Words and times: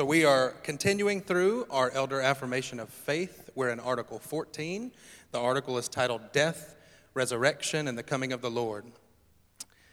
So 0.00 0.06
we 0.06 0.24
are 0.24 0.52
continuing 0.62 1.20
through 1.20 1.66
our 1.68 1.90
elder 1.90 2.22
affirmation 2.22 2.80
of 2.80 2.88
faith. 2.88 3.50
We're 3.54 3.68
in 3.68 3.78
Article 3.78 4.18
14. 4.18 4.92
The 5.30 5.38
article 5.38 5.76
is 5.76 5.90
titled 5.90 6.22
Death, 6.32 6.74
Resurrection, 7.12 7.86
and 7.86 7.98
the 7.98 8.02
Coming 8.02 8.32
of 8.32 8.40
the 8.40 8.50
Lord. 8.50 8.86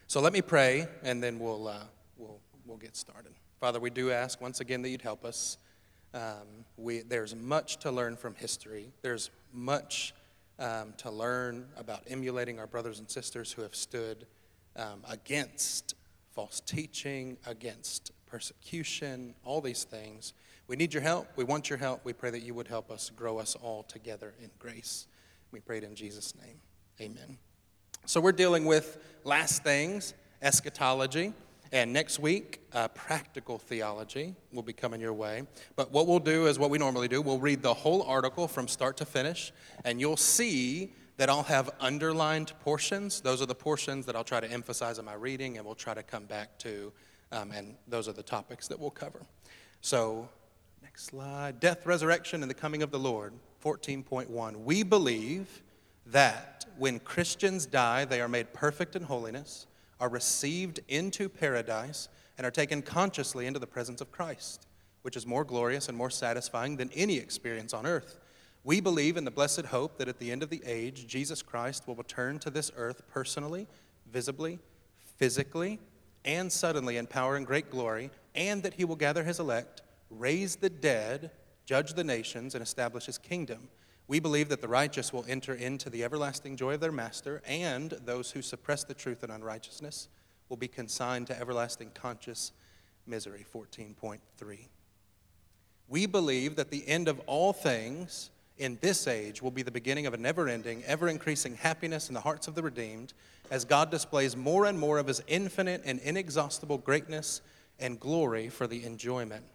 So 0.08 0.22
let 0.22 0.32
me 0.32 0.42
pray, 0.42 0.88
and 1.04 1.22
then 1.22 1.40
we'll, 1.40 1.68
uh, 1.68 1.80
we'll, 2.16 2.40
we'll 2.66 2.78
get 2.78 2.96
started. 2.96 3.34
Father, 3.60 3.82
we 3.82 3.90
do 3.90 4.10
ask 4.10 4.40
once 4.40 4.62
again 4.62 4.82
that 4.84 4.88
you'd 4.92 5.02
help 5.02 5.26
us. 5.26 5.58
Um, 6.14 6.64
we, 6.78 7.02
there's 7.02 7.36
much 7.36 7.76
to 7.80 7.92
learn 7.92 8.16
from 8.16 8.34
history. 8.34 8.94
There's 9.02 9.30
much 9.52 10.14
um, 10.58 10.94
to 11.00 11.12
learn 11.12 11.66
about 11.76 12.04
emulating 12.08 12.60
our 12.60 12.68
brothers 12.68 13.00
and 13.00 13.12
sisters 13.12 13.52
who 13.52 13.62
have 13.62 13.76
stood 13.76 14.26
um, 14.78 15.02
against 15.10 15.96
false 16.32 16.62
teaching, 16.62 17.36
against 17.46 18.14
persecution, 18.28 19.34
all 19.44 19.62
these 19.62 19.84
things. 19.84 20.34
We 20.68 20.76
need 20.76 20.94
your 20.94 21.02
help. 21.02 21.28
We 21.36 21.44
want 21.44 21.70
your 21.70 21.80
help. 21.80 22.04
We 22.04 22.14
pray 22.14 22.30
that 22.30 22.42
you 22.42 22.54
would 22.54 22.68
help 22.68 22.92
us 22.92 23.10
grow 23.10 23.40
us 23.40 23.56
all 23.56 23.84
together 23.84 24.34
in 24.42 24.52
grace. 24.60 25.08
We 25.52 25.60
pray 25.60 25.78
it 25.78 25.84
in 25.84 25.96
Jesus' 25.96 26.34
name. 26.36 26.60
Amen. 27.00 27.38
So 28.06 28.20
we're 28.20 28.32
dealing 28.32 28.66
with 28.66 29.00
last 29.24 29.64
things, 29.64 30.14
eschatology. 30.42 31.34
And 31.72 31.92
next 31.92 32.20
week, 32.20 32.62
uh, 32.72 32.88
practical 32.90 33.58
theology 33.58 34.36
will 34.54 34.64
be 34.64 34.74
coming 34.74 35.02
your 35.02 35.14
way. 35.14 35.44
But 35.76 35.92
what 35.92 36.08
we'll 36.08 36.20
do 36.20 36.48
is 36.48 36.58
what 36.58 36.70
we 36.70 36.78
normally 36.78 37.08
do 37.08 37.22
we'll 37.22 37.40
read 37.40 37.62
the 37.62 37.74
whole 37.74 38.04
article 38.04 38.48
from 38.48 38.68
start 38.68 38.98
to 38.98 39.06
finish, 39.06 39.52
and 39.84 40.00
you'll 40.00 40.16
see 40.16 40.94
that 41.18 41.30
I'll 41.30 41.44
have 41.44 41.70
underlined 41.80 42.54
portions. 42.62 43.22
Those 43.22 43.42
are 43.42 43.46
the 43.46 43.56
portions 43.56 44.06
that 44.06 44.16
I'll 44.16 44.24
try 44.24 44.40
to 44.40 44.50
emphasize 44.50 45.00
in 45.00 45.06
my 45.06 45.16
reading, 45.16 45.58
and 45.58 45.66
we'll 45.66 45.76
try 45.76 45.94
to 45.94 46.04
come 46.04 46.26
back 46.26 46.58
to 46.60 46.94
um, 47.32 47.52
and 47.52 47.76
those 47.88 48.08
are 48.08 48.14
the 48.14 48.24
topics 48.24 48.68
that 48.68 48.80
we'll 48.80 48.90
cover. 48.90 49.22
So, 49.82 50.30
next 50.82 51.06
slide 51.06 51.60
Death, 51.60 51.86
resurrection, 51.86 52.42
and 52.42 52.50
the 52.50 52.56
coming 52.56 52.84
of 52.84 52.92
the 52.92 53.00
Lord. 53.00 53.34
14.1. 53.64 54.64
We 54.64 54.84
believe 54.84 55.64
that 56.06 56.66
when 56.78 57.00
Christians 57.00 57.66
die, 57.66 58.06
they 58.06 58.22
are 58.22 58.28
made 58.28 58.54
perfect 58.54 58.96
in 58.96 59.04
holiness, 59.04 59.66
are 60.00 60.10
received 60.10 60.80
into 60.88 61.28
paradise, 61.28 62.08
and 62.38 62.46
are 62.46 62.52
taken 62.52 62.82
consciously 62.82 63.48
into 63.48 63.60
the 63.60 63.68
presence 63.68 64.00
of 64.00 64.12
Christ, 64.12 64.68
which 65.02 65.18
is 65.18 65.26
more 65.26 65.44
glorious 65.44 65.90
and 65.90 65.98
more 65.98 66.10
satisfying 66.10 66.78
than 66.78 66.92
any 66.94 67.18
experience 67.18 67.74
on 67.74 67.86
earth. 67.86 68.20
We 68.64 68.80
believe 68.80 69.18
in 69.18 69.26
the 69.26 69.32
blessed 69.32 69.66
hope 69.66 69.98
that 69.98 70.08
at 70.08 70.20
the 70.20 70.32
end 70.32 70.44
of 70.44 70.50
the 70.50 70.62
age, 70.66 71.08
Jesus 71.08 71.42
Christ 71.42 71.88
will 71.88 71.96
return 71.96 72.38
to 72.40 72.50
this 72.50 72.72
earth 72.76 73.02
personally, 73.10 73.68
visibly, 74.12 74.60
physically, 75.18 75.80
and 76.28 76.52
suddenly 76.52 76.98
in 76.98 77.08
power 77.08 77.38
and 77.38 77.48
great 77.48 77.72
glory, 77.72 78.12
and 78.36 78.62
that 78.62 78.74
he 78.74 78.86
will 78.86 78.98
gather 78.98 79.24
his 79.24 79.40
elect, 79.40 79.82
raise 80.12 80.58
the 80.58 80.70
dead, 80.70 81.32
judge 81.66 81.94
the 81.94 82.04
nations, 82.04 82.54
and 82.54 82.62
establish 82.62 83.06
his 83.06 83.18
kingdom. 83.18 83.70
We 84.08 84.20
believe 84.20 84.50
that 84.50 84.62
the 84.62 84.68
righteous 84.68 85.12
will 85.12 85.26
enter 85.28 85.54
into 85.54 85.90
the 85.90 86.04
everlasting 86.04 86.58
joy 86.58 86.76
of 86.76 86.82
their 86.82 86.92
master, 86.92 87.42
and 87.48 87.92
those 88.06 88.32
who 88.32 88.42
suppress 88.42 88.84
the 88.84 88.94
truth 88.94 89.24
and 89.24 89.32
unrighteousness 89.32 90.10
will 90.50 90.58
be 90.58 90.68
consigned 90.68 91.28
to 91.28 91.40
everlasting 91.40 91.92
conscious 91.94 92.52
misery. 93.06 93.46
14.3. 93.54 94.20
We 95.88 96.06
believe 96.06 96.58
that 96.58 96.72
the 96.72 96.86
end 96.88 97.08
of 97.08 97.22
all 97.26 97.54
things 97.54 98.32
in 98.58 98.78
this 98.82 99.08
age 99.08 99.42
will 99.42 99.52
be 99.52 99.62
the 99.62 99.72
beginning 99.72 100.08
of 100.08 100.14
a 100.14 100.18
never 100.18 100.50
ending, 100.50 100.84
ever 100.86 101.08
increasing 101.08 101.56
happiness 101.56 102.10
in 102.10 102.14
the 102.14 102.22
hearts 102.22 102.48
of 102.48 102.56
the 102.56 102.64
redeemed 102.64 103.14
as 103.52 103.66
God 103.66 103.92
displays 103.92 104.36
more 104.36 104.66
and 104.66 104.80
more 104.80 104.98
of 104.98 105.08
his 105.08 105.22
infinite 105.28 105.82
and 105.86 106.00
inexhaustible 106.00 106.78
greatness 106.78 107.42
and 107.80 108.00
glory 108.00 108.50
for 108.50 108.68
the 108.68 108.84
enjoyment 108.84 109.46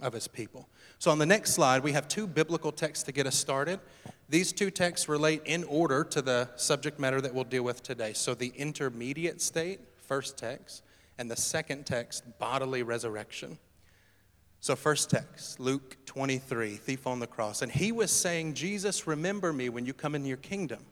of 0.00 0.12
his 0.12 0.26
people. 0.28 0.68
So, 0.98 1.10
on 1.10 1.18
the 1.18 1.26
next 1.26 1.52
slide, 1.52 1.82
we 1.82 1.92
have 1.92 2.08
two 2.08 2.26
biblical 2.26 2.72
texts 2.72 3.04
to 3.04 3.12
get 3.12 3.26
us 3.26 3.36
started. 3.36 3.80
These 4.28 4.52
two 4.52 4.70
texts 4.70 5.08
relate 5.08 5.42
in 5.44 5.64
order 5.64 6.04
to 6.04 6.22
the 6.22 6.48
subject 6.56 6.98
matter 6.98 7.20
that 7.20 7.34
we'll 7.34 7.44
deal 7.44 7.64
with 7.64 7.82
today. 7.82 8.12
So, 8.14 8.34
the 8.34 8.52
intermediate 8.56 9.42
state, 9.42 9.80
first 9.96 10.38
text, 10.38 10.82
and 11.18 11.30
the 11.30 11.36
second 11.36 11.84
text, 11.84 12.24
bodily 12.38 12.82
resurrection. 12.82 13.58
So, 14.60 14.76
first 14.76 15.10
text, 15.10 15.58
Luke 15.58 15.96
23, 16.06 16.76
thief 16.76 17.06
on 17.06 17.18
the 17.18 17.26
cross. 17.26 17.62
And 17.62 17.70
he 17.70 17.92
was 17.92 18.10
saying, 18.12 18.54
Jesus, 18.54 19.06
remember 19.06 19.52
me 19.52 19.68
when 19.68 19.84
you 19.84 19.92
come 19.92 20.14
in 20.14 20.24
your 20.24 20.36
kingdom. 20.36 20.84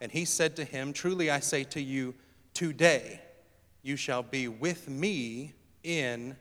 And 0.00 0.10
he 0.10 0.24
said 0.24 0.56
to 0.56 0.64
him, 0.64 0.92
Truly 0.92 1.30
I 1.30 1.40
say 1.40 1.64
to 1.64 1.80
you, 1.80 2.14
today 2.54 3.20
you 3.82 3.96
shall 3.96 4.22
be 4.22 4.48
with 4.48 4.88
me 4.88 5.54
in 5.82 6.36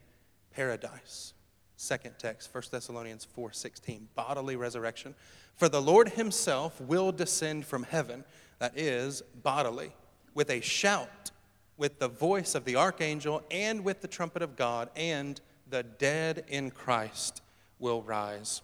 paradise. 0.52 1.34
Second 1.76 2.16
text, 2.18 2.54
1 2.54 2.64
Thessalonians 2.72 3.26
4 3.26 3.54
16, 3.54 4.10
bodily 4.16 4.56
resurrection. 4.56 5.16
For 5.56 5.70
the 5.70 5.82
Lord 5.82 6.10
himself 6.10 6.80
will 6.82 7.12
descend 7.12 7.66
from 7.66 7.84
heaven, 7.84 8.24
that 8.60 8.78
is, 8.78 9.22
bodily, 9.44 9.94
with 10.34 10.50
a 10.50 10.62
shout, 10.62 11.32
with 11.78 12.00
the 12.00 12.08
voice 12.10 12.56
of 12.56 12.66
the 12.66 12.76
archangel, 12.76 13.44
and 13.50 13.84
with 13.84 14.02
the 14.02 14.08
trumpet 14.08 14.42
of 14.42 14.56
God, 14.56 14.90
and 14.96 15.40
the 15.70 15.84
dead 15.84 16.44
in 16.48 16.72
Christ 16.72 17.42
will 17.78 18.02
rise 18.02 18.62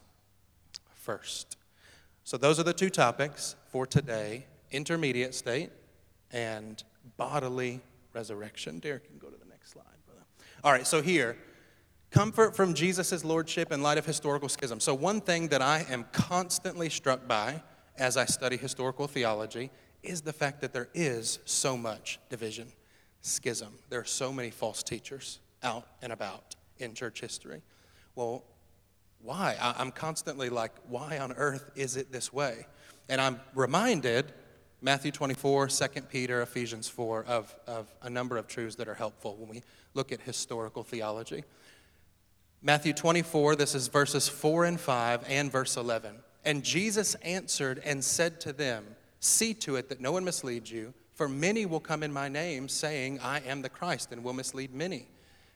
first. 0.94 1.58
So, 2.26 2.38
those 2.38 2.60
are 2.60 2.64
the 2.64 2.74
two 2.74 2.90
topics 2.90 3.56
for 3.68 3.86
today 3.86 4.46
intermediate 4.76 5.34
state 5.34 5.72
and 6.32 6.84
bodily 7.18 7.82
resurrection. 8.14 8.80
Derek 8.80 9.04
you 9.04 9.10
can 9.10 9.20
go 9.20 9.30
to 9.30 9.40
the 9.40 9.50
next 9.50 9.72
slide, 9.72 9.86
brother. 10.06 10.22
All 10.64 10.72
right, 10.72 10.86
so 10.86 11.02
here, 11.02 11.38
comfort 12.12 12.56
from 12.56 12.74
Jesus' 12.74 13.24
lordship 13.24 13.72
in 13.72 13.82
light 13.82 13.98
of 13.98 14.06
historical 14.06 14.50
schism. 14.50 14.80
So, 14.80 14.94
one 14.94 15.22
thing 15.22 15.50
that 15.50 15.62
I 15.62 15.86
am 15.90 16.06
constantly 16.12 16.90
struck 16.90 17.28
by 17.28 17.62
as 17.98 18.18
I 18.18 18.26
study 18.26 18.58
historical 18.58 19.08
theology 19.08 19.72
is 20.04 20.22
the 20.22 20.34
fact 20.34 20.62
that 20.62 20.74
there 20.74 20.90
is 20.94 21.40
so 21.46 21.78
much 21.78 22.20
division, 22.30 22.72
schism. 23.22 23.80
There 23.90 24.00
are 24.00 24.06
so 24.06 24.32
many 24.32 24.52
false 24.52 24.84
teachers 24.84 25.40
out 25.64 25.88
and 26.02 26.14
about 26.14 26.56
in 26.78 26.94
church 26.94 27.22
history. 27.22 27.62
Well, 28.16 28.44
why? 29.22 29.56
I'm 29.60 29.92
constantly 29.92 30.50
like, 30.50 30.72
why 30.88 31.18
on 31.18 31.34
earth 31.34 31.72
is 31.76 31.98
it 31.98 32.12
this 32.12 32.32
way? 32.32 32.68
And 33.10 33.20
I'm 33.20 33.40
reminded 33.56 34.32
Matthew 34.86 35.12
24, 35.12 35.70
2 35.70 35.88
Peter, 36.12 36.44
Ephesians 36.44 36.88
4 36.88 37.26
of, 37.26 37.56
of 37.66 37.92
a 38.04 38.10
number 38.12 38.38
of 38.38 38.48
truths 38.48 38.76
that 38.76 38.88
are 38.88 38.94
helpful 38.94 39.36
when 39.36 39.50
we 39.50 39.64
look 39.96 40.12
at 40.12 40.22
historical 40.22 40.84
theology. 40.84 41.44
Matthew 42.62 42.94
24, 42.94 43.56
this 43.56 43.74
is 43.74 43.88
verses 43.88 44.30
4 44.30 44.66
and 44.66 44.80
5 44.80 45.24
and 45.28 45.52
verse 45.52 45.76
11. 45.76 46.18
And 46.44 46.64
Jesus 46.64 47.16
answered 47.24 47.82
and 47.84 48.04
said 48.04 48.40
to 48.42 48.54
them, 48.54 48.86
See 49.20 49.56
to 49.56 49.76
it 49.78 49.90
that 49.90 50.02
no 50.02 50.12
one 50.12 50.24
misleads 50.24 50.72
you, 50.72 50.94
for 51.16 51.28
many 51.28 51.66
will 51.66 51.80
come 51.80 52.04
in 52.04 52.14
my 52.14 52.30
name, 52.30 52.70
saying, 52.70 53.20
I 53.24 53.40
am 53.40 53.64
the 53.64 53.70
Christ, 53.70 54.12
and 54.12 54.24
will 54.24 54.34
mislead 54.34 54.72
many. 54.72 55.08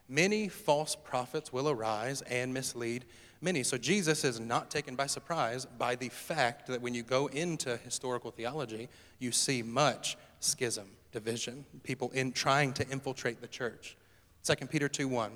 Many 0.08 0.48
false 0.48 0.96
prophets 0.96 1.54
will 1.54 1.70
arise 1.70 2.24
and 2.24 2.52
mislead 2.52 3.06
many. 3.42 3.64
So 3.64 3.78
Jesus 3.78 4.24
is 4.24 4.40
not 4.40 4.70
taken 4.70 4.96
by 4.96 5.08
surprise 5.08 5.66
by 5.66 5.96
the 5.96 6.10
fact 6.10 6.68
that 6.68 6.82
when 6.82 6.94
you 6.94 7.04
go 7.04 7.28
into 7.28 7.78
historical 7.78 8.32
theology, 8.32 8.90
you 9.20 9.32
see 9.32 9.62
much 9.62 10.18
schism, 10.40 10.88
division, 11.12 11.66
people 11.84 12.10
in 12.12 12.32
trying 12.32 12.74
to 12.74 12.88
infiltrate 12.90 13.42
the 13.42 13.48
church. 13.48 13.98
2 14.44 14.68
Peter 14.68 14.88
2 14.88 15.08
1. 15.08 15.32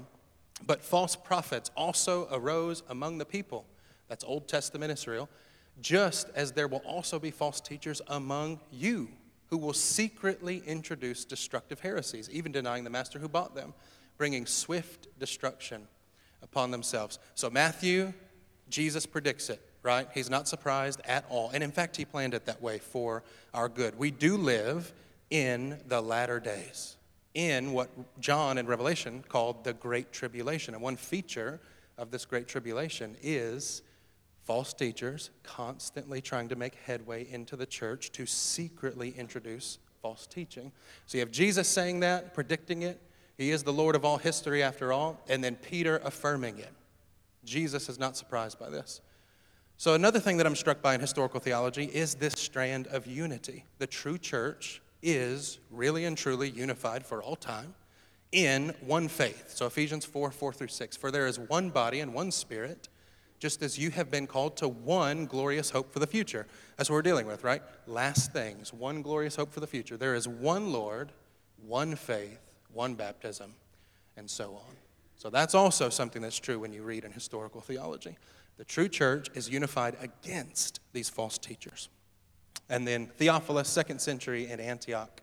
But 0.66 0.81
false 0.81 1.16
prophets 1.16 1.72
also 1.75 2.28
arose 2.31 2.84
among 2.90 3.18
the 3.18 3.25
people. 3.25 3.66
That's 4.08 4.24
Old 4.24 4.47
Testament 4.47 4.91
Israel. 4.91 5.30
Just 5.81 6.30
as 6.35 6.52
there 6.52 6.68
will 6.68 6.84
also 6.85 7.20
be 7.20 7.31
false 7.31 7.59
teachers 7.59 8.02
among 8.08 8.59
you 8.72 9.09
who 9.47 9.58
will 9.58 9.74
secretly 9.74 10.64
introduce 10.66 11.25
destructive 11.25 11.80
heresies, 11.80 12.30
even 12.31 12.52
denying 12.52 12.84
the 12.84 12.90
master 12.90 13.20
who 13.20 13.28
bought 13.28 13.56
them 13.56 13.74
bringing 14.18 14.46
swift 14.46 15.08
destruction 15.20 15.88
upon 16.43 16.71
themselves. 16.71 17.17
So, 17.33 17.49
Matthew, 17.49 18.13
Jesus 18.69 19.05
predicts 19.05 19.49
it, 19.49 19.61
right? 19.81 20.07
He's 20.13 20.29
not 20.29 20.47
surprised 20.47 21.01
at 21.05 21.25
all. 21.29 21.49
And 21.53 21.63
in 21.63 21.72
fact, 21.72 21.95
he 21.95 22.05
planned 22.05 22.34
it 22.34 22.45
that 22.45 22.61
way 22.61 22.79
for 22.79 23.23
our 23.53 23.69
good. 23.69 23.97
We 23.97 24.11
do 24.11 24.37
live 24.37 24.93
in 25.29 25.79
the 25.87 26.01
latter 26.01 26.40
days, 26.40 26.97
in 27.34 27.72
what 27.72 27.90
John 28.19 28.57
in 28.57 28.67
Revelation 28.67 29.23
called 29.28 29.63
the 29.63 29.73
Great 29.73 30.11
Tribulation. 30.11 30.73
And 30.73 30.84
one 30.84 30.95
feature 30.95 31.59
of 31.97 32.11
this 32.11 32.25
Great 32.25 32.47
Tribulation 32.47 33.16
is 33.22 33.81
false 34.43 34.73
teachers 34.73 35.29
constantly 35.43 36.22
trying 36.22 36.49
to 36.49 36.55
make 36.55 36.75
headway 36.75 37.25
into 37.31 37.55
the 37.55 37.66
church 37.66 38.11
to 38.11 38.25
secretly 38.25 39.13
introduce 39.17 39.79
false 40.01 40.28
teaching. 40.28 40.72
So 41.05 41.17
you 41.17 41.22
have 41.22 41.31
Jesus 41.31 41.67
saying 41.67 42.01
that, 42.01 42.34
predicting 42.34 42.84
it. 42.84 43.01
He 43.43 43.51
is 43.51 43.63
the 43.63 43.73
Lord 43.73 43.95
of 43.97 44.05
all 44.05 44.17
history, 44.17 44.63
after 44.63 44.93
all, 44.93 45.19
and 45.28 45.43
then 45.43 45.57
Peter 45.57 45.99
affirming 46.05 46.59
it. 46.59 46.72
Jesus 47.43 47.90
is 47.90 47.99
not 47.99 48.16
surprised 48.16 48.57
by 48.57 48.69
this. 48.69 49.01
So, 49.75 49.95
another 49.95 50.22
thing 50.22 50.37
that 50.37 50.47
I'm 50.47 50.55
struck 50.55 50.81
by 50.81 50.95
in 50.95 51.01
historical 51.01 51.41
theology 51.41 51.84
is 51.84 52.16
this 52.16 52.35
strand 52.37 52.87
of 52.87 53.05
unity. 53.05 53.66
The 53.79 53.87
true 53.87 54.17
church 54.17 54.81
is 55.01 55.59
really 55.69 56.05
and 56.05 56.17
truly 56.17 56.51
unified 56.51 57.05
for 57.05 57.22
all 57.22 57.35
time 57.35 57.73
in 58.31 58.73
one 58.79 59.09
faith. 59.09 59.51
So 59.53 59.66
Ephesians 59.66 60.05
4 60.05 60.31
4 60.31 60.53
through 60.53 60.69
6. 60.69 60.96
For 60.96 61.11
there 61.11 61.28
is 61.28 61.37
one 61.37 61.69
body 61.69 61.99
and 61.99 62.13
one 62.13 62.31
spirit, 62.31 62.87
just 63.39 63.61
as 63.61 63.78
you 63.78 63.89
have 63.91 64.09
been 64.09 64.25
called 64.25 64.55
to 64.57 64.69
one 64.69 65.25
glorious 65.25 65.69
hope 65.69 65.91
for 65.91 65.99
the 65.99 66.07
future. 66.07 66.47
That's 66.78 66.89
what 66.89 66.96
we're 66.96 67.01
dealing 67.01 67.28
with, 67.28 67.43
right? 67.43 67.61
Last 67.87 68.31
things, 68.31 68.72
one 68.72 69.01
glorious 69.01 69.35
hope 69.35 69.51
for 69.51 69.59
the 69.59 69.67
future. 69.67 69.97
There 69.97 70.16
is 70.16 70.29
one 70.29 70.72
Lord, 70.72 71.11
one 71.67 71.97
faith, 71.97 72.39
one 72.73 72.96
baptism, 72.96 73.53
and 74.17 74.29
so 74.29 74.55
on. 74.55 74.75
So 75.17 75.29
that's 75.29 75.55
also 75.55 75.90
something 75.90 76.22
that's 76.22 76.40
true 76.40 76.59
when 76.59 76.73
you 76.73 76.84
read 76.84 77.05
in 77.05 77.11
historical 77.11 77.61
theology. 77.61 78.17
The 78.58 78.66
true 78.66 78.87
church 78.87 79.29
is 79.34 79.49
unified 79.49 79.96
against 80.02 80.79
these 80.91 81.09
false 81.09 81.37
teachers. 81.37 81.90
And 82.70 82.87
then 82.87 83.08
Theophilus, 83.17 83.70
second 83.70 83.99
century 83.99 84.49
in 84.49 84.59
Antioch. 84.59 85.22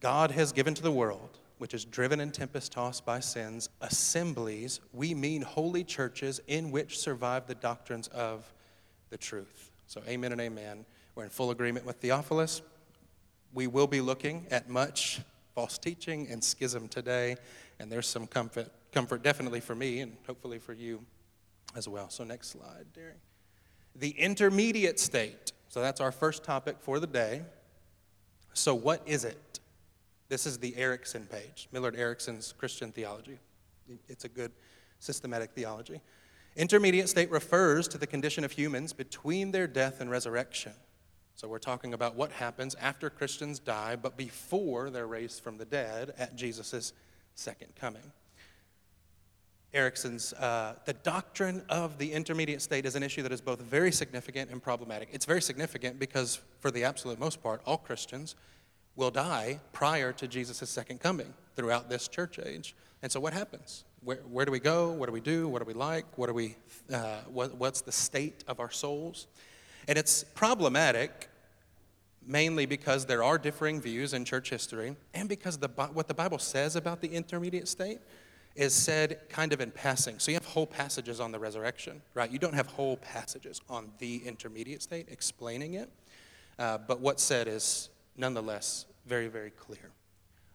God 0.00 0.30
has 0.32 0.52
given 0.52 0.74
to 0.74 0.82
the 0.82 0.92
world, 0.92 1.38
which 1.58 1.74
is 1.74 1.84
driven 1.84 2.20
and 2.20 2.34
tempest 2.34 2.72
tossed 2.72 3.04
by 3.06 3.20
sins, 3.20 3.68
assemblies, 3.80 4.80
we 4.92 5.14
mean 5.14 5.42
holy 5.42 5.84
churches 5.84 6.40
in 6.48 6.72
which 6.72 6.98
survive 6.98 7.46
the 7.46 7.54
doctrines 7.54 8.08
of 8.08 8.52
the 9.10 9.18
truth. 9.18 9.70
So, 9.86 10.02
amen 10.08 10.32
and 10.32 10.40
amen. 10.40 10.84
We're 11.14 11.24
in 11.24 11.30
full 11.30 11.50
agreement 11.50 11.86
with 11.86 11.96
Theophilus. 11.96 12.62
We 13.54 13.66
will 13.66 13.86
be 13.86 14.00
looking 14.00 14.46
at 14.50 14.68
much 14.68 15.20
false 15.54 15.78
teaching 15.78 16.28
and 16.30 16.42
schism 16.42 16.88
today, 16.88 17.36
and 17.78 17.90
there's 17.90 18.06
some 18.06 18.26
comfort, 18.26 18.68
comfort 18.92 19.22
definitely 19.22 19.60
for 19.60 19.74
me 19.74 20.00
and 20.00 20.16
hopefully 20.26 20.58
for 20.58 20.72
you 20.72 21.04
as 21.76 21.88
well. 21.88 22.08
So, 22.10 22.24
next 22.24 22.50
slide, 22.50 22.86
Derek. 22.94 23.18
The 23.94 24.10
intermediate 24.10 24.98
state. 24.98 25.52
So, 25.68 25.80
that's 25.80 26.00
our 26.00 26.12
first 26.12 26.44
topic 26.44 26.76
for 26.80 27.00
the 27.00 27.06
day. 27.06 27.42
So, 28.54 28.74
what 28.74 29.02
is 29.06 29.24
it? 29.24 29.60
This 30.28 30.46
is 30.46 30.58
the 30.58 30.74
Erickson 30.76 31.26
page, 31.26 31.68
Millard 31.72 31.96
Erickson's 31.96 32.52
Christian 32.56 32.92
theology. 32.92 33.38
It's 34.08 34.24
a 34.24 34.28
good 34.28 34.52
systematic 34.98 35.50
theology. 35.52 36.00
Intermediate 36.56 37.08
state 37.08 37.30
refers 37.30 37.88
to 37.88 37.98
the 37.98 38.06
condition 38.06 38.44
of 38.44 38.52
humans 38.52 38.92
between 38.92 39.50
their 39.50 39.66
death 39.66 40.00
and 40.00 40.10
resurrection. 40.10 40.72
So, 41.34 41.48
we're 41.48 41.58
talking 41.58 41.94
about 41.94 42.14
what 42.14 42.30
happens 42.32 42.74
after 42.76 43.10
Christians 43.10 43.58
die, 43.58 43.96
but 43.96 44.16
before 44.16 44.90
they're 44.90 45.06
raised 45.06 45.42
from 45.42 45.58
the 45.58 45.64
dead 45.64 46.14
at 46.18 46.36
Jesus' 46.36 46.92
second 47.34 47.74
coming. 47.74 48.12
Erickson's, 49.74 50.34
uh, 50.34 50.74
the 50.84 50.92
doctrine 50.92 51.62
of 51.70 51.96
the 51.96 52.12
intermediate 52.12 52.60
state 52.60 52.84
is 52.84 52.94
an 52.94 53.02
issue 53.02 53.22
that 53.22 53.32
is 53.32 53.40
both 53.40 53.60
very 53.60 53.90
significant 53.90 54.50
and 54.50 54.62
problematic. 54.62 55.08
It's 55.12 55.24
very 55.24 55.40
significant 55.40 55.98
because, 55.98 56.40
for 56.60 56.70
the 56.70 56.84
absolute 56.84 57.18
most 57.18 57.42
part, 57.42 57.62
all 57.64 57.78
Christians 57.78 58.34
will 58.96 59.10
die 59.10 59.60
prior 59.72 60.12
to 60.12 60.28
Jesus' 60.28 60.68
second 60.68 61.00
coming 61.00 61.32
throughout 61.56 61.88
this 61.88 62.06
church 62.08 62.38
age. 62.38 62.74
And 63.02 63.10
so, 63.10 63.18
what 63.18 63.32
happens? 63.32 63.84
Where, 64.04 64.18
where 64.30 64.44
do 64.44 64.52
we 64.52 64.60
go? 64.60 64.92
What 64.92 65.06
do 65.06 65.12
we 65.12 65.20
do? 65.20 65.48
What 65.48 65.60
do 65.60 65.64
we 65.64 65.74
like? 65.74 66.18
What 66.18 66.26
do 66.26 66.34
we, 66.34 66.56
uh, 66.92 67.20
what, 67.32 67.54
what's 67.56 67.80
the 67.80 67.92
state 67.92 68.44
of 68.46 68.60
our 68.60 68.70
souls? 68.70 69.26
And 69.88 69.98
it's 69.98 70.24
problematic 70.24 71.28
mainly 72.24 72.66
because 72.66 73.06
there 73.06 73.22
are 73.22 73.38
differing 73.38 73.80
views 73.80 74.12
in 74.12 74.24
church 74.24 74.50
history 74.50 74.96
and 75.14 75.28
because 75.28 75.58
the, 75.58 75.68
what 75.68 76.08
the 76.08 76.14
Bible 76.14 76.38
says 76.38 76.76
about 76.76 77.00
the 77.00 77.08
intermediate 77.08 77.68
state 77.68 77.98
is 78.54 78.74
said 78.74 79.20
kind 79.28 79.52
of 79.52 79.60
in 79.60 79.70
passing. 79.70 80.18
So 80.18 80.30
you 80.30 80.36
have 80.36 80.44
whole 80.44 80.66
passages 80.66 81.20
on 81.20 81.32
the 81.32 81.38
resurrection, 81.38 82.02
right? 82.14 82.30
You 82.30 82.38
don't 82.38 82.54
have 82.54 82.66
whole 82.66 82.96
passages 82.98 83.60
on 83.68 83.90
the 83.98 84.18
intermediate 84.26 84.82
state 84.82 85.08
explaining 85.10 85.74
it. 85.74 85.90
Uh, 86.58 86.78
but 86.78 87.00
what's 87.00 87.22
said 87.22 87.48
is 87.48 87.88
nonetheless 88.16 88.86
very, 89.06 89.28
very 89.28 89.50
clear. 89.50 89.90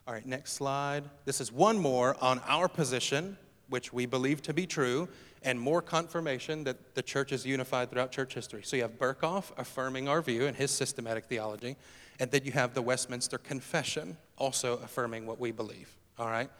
All 0.06 0.14
right, 0.14 0.24
next 0.24 0.52
slide. 0.52 1.04
This 1.24 1.40
is 1.40 1.52
one 1.52 1.78
more 1.78 2.16
on 2.20 2.40
our 2.46 2.68
position, 2.68 3.36
which 3.68 3.92
we 3.92 4.06
believe 4.06 4.42
to 4.42 4.54
be 4.54 4.66
true, 4.66 5.08
and 5.42 5.60
more 5.60 5.80
confirmation 5.82 6.64
that 6.64 6.94
the 6.94 7.02
church 7.02 7.32
is 7.32 7.46
unified 7.46 7.90
throughout 7.90 8.10
church 8.10 8.34
history. 8.34 8.62
So 8.64 8.76
you 8.76 8.82
have 8.82 8.98
Berkhof 8.98 9.52
affirming 9.56 10.08
our 10.08 10.22
view 10.22 10.46
and 10.46 10.56
his 10.56 10.70
systematic 10.70 11.26
theology, 11.26 11.76
and 12.18 12.30
then 12.30 12.44
you 12.44 12.52
have 12.52 12.74
the 12.74 12.82
Westminster 12.82 13.38
Confession 13.38 14.16
also 14.36 14.78
affirming 14.78 15.26
what 15.26 15.38
we 15.38 15.52
believe. 15.52 15.96
All 16.18 16.28
right? 16.28 16.50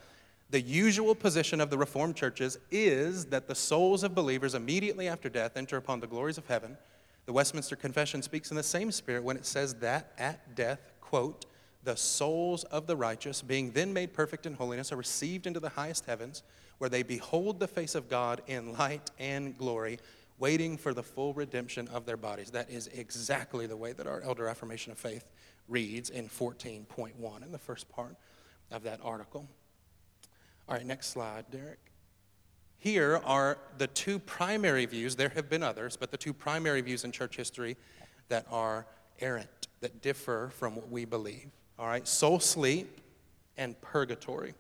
The 0.51 0.61
usual 0.61 1.15
position 1.15 1.61
of 1.61 1.69
the 1.69 1.77
Reformed 1.77 2.17
churches 2.17 2.59
is 2.71 3.27
that 3.27 3.49
the 3.49 3.55
souls 3.55 4.03
of 4.03 4.15
believers 4.15 4.55
immediately 4.55 5.09
after 5.09 5.29
death 5.29 5.57
enter 5.57 5.77
upon 5.77 6.01
the 6.01 6.07
glories 6.07 6.39
of 6.39 6.47
heaven. 6.47 6.79
The 7.27 7.33
Westminster 7.33 7.77
Confession 7.77 8.23
speaks 8.23 8.51
in 8.51 8.57
the 8.57 8.63
same 8.63 8.91
spirit 8.91 9.25
when 9.25 9.37
it 9.37 9.45
says 9.45 9.75
that 9.75 10.13
at 10.17 10.55
death, 10.55 10.93
quote, 11.01 11.45
the 11.85 11.97
souls 11.97 12.65
of 12.65 12.87
the 12.87 12.97
righteous, 12.97 13.43
being 13.43 13.71
then 13.73 13.93
made 13.93 14.13
perfect 14.13 14.47
in 14.47 14.55
holiness, 14.55 14.93
are 14.93 14.97
received 14.97 15.47
into 15.47 15.61
the 15.61 15.69
highest 15.69 16.07
heavens, 16.07 16.43
where 16.79 16.91
they 16.91 17.03
behold 17.03 17.61
the 17.61 17.69
face 17.69 17.95
of 17.95 18.09
God 18.09 18.41
in 18.47 18.73
light 18.73 19.11
and 19.19 19.57
glory, 19.59 19.99
waiting 20.39 20.77
for 20.77 20.95
the 20.95 21.03
full 21.03 21.35
redemption 21.35 21.89
of 21.89 22.07
their 22.07 22.17
bodies. 22.17 22.51
That 22.51 22.71
is 22.71 22.87
exactly 22.89 23.67
the 23.67 23.77
way 23.77 23.93
that 23.93 24.07
our 24.07 24.21
elder 24.23 24.49
affirmation 24.49 24.93
of 24.93 24.99
faith 24.99 25.25
reads 25.67 26.11
in 26.11 26.29
14.1 26.29 27.43
in 27.45 27.53
the 27.53 27.59
first 27.59 27.89
part 27.89 28.17
of 28.71 28.83
that 28.85 29.01
article. 29.03 29.49
All 30.69 30.77
right, 30.77 30.87
next 30.87 31.09
slide, 31.09 31.47
Derek. 31.51 31.79
Here 32.77 33.21
are 33.25 33.59
the 33.79 33.89
two 33.89 34.21
primary 34.21 34.87
views. 34.87 35.17
There 35.17 35.31
have 35.31 35.51
been 35.51 35.65
others, 35.65 35.97
but 35.97 36.13
the 36.13 36.17
two 36.17 36.33
primary 36.33 36.81
views 36.81 37.05
in 37.05 37.11
church 37.11 37.37
history 37.37 37.77
that 38.29 38.47
are 38.51 38.87
errant, 39.21 39.67
that 39.81 40.01
differ 40.01 40.51
from 40.55 40.77
what 40.77 40.89
we 40.89 41.05
believe. 41.05 41.51
All 41.79 41.89
right, 41.89 42.07
soul 42.07 42.39
sleep 42.39 43.01
and 43.57 43.81
purgatory. 43.81 44.55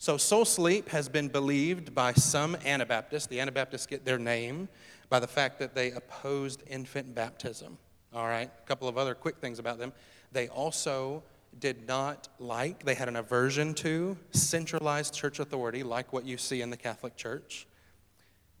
So, 0.00 0.16
soul 0.16 0.44
sleep 0.44 0.90
has 0.90 1.08
been 1.08 1.26
believed 1.26 1.92
by 1.92 2.12
some 2.12 2.56
Anabaptists. 2.64 3.26
The 3.26 3.40
Anabaptists 3.40 3.86
get 3.86 4.04
their 4.04 4.18
name 4.18 4.68
by 5.08 5.18
the 5.18 5.26
fact 5.26 5.58
that 5.58 5.74
they 5.74 5.90
opposed 5.90 6.62
infant 6.68 7.16
baptism. 7.16 7.78
All 8.14 8.26
right, 8.26 8.48
a 8.48 8.66
couple 8.66 8.86
of 8.86 8.96
other 8.96 9.14
quick 9.14 9.38
things 9.38 9.58
about 9.58 9.78
them. 9.78 9.92
They 10.30 10.46
also 10.46 11.24
did 11.58 11.88
not 11.88 12.28
like, 12.38 12.84
they 12.84 12.94
had 12.94 13.08
an 13.08 13.16
aversion 13.16 13.74
to 13.74 14.16
centralized 14.30 15.14
church 15.14 15.40
authority, 15.40 15.82
like 15.82 16.12
what 16.12 16.24
you 16.24 16.38
see 16.38 16.62
in 16.62 16.70
the 16.70 16.76
Catholic 16.76 17.16
Church. 17.16 17.66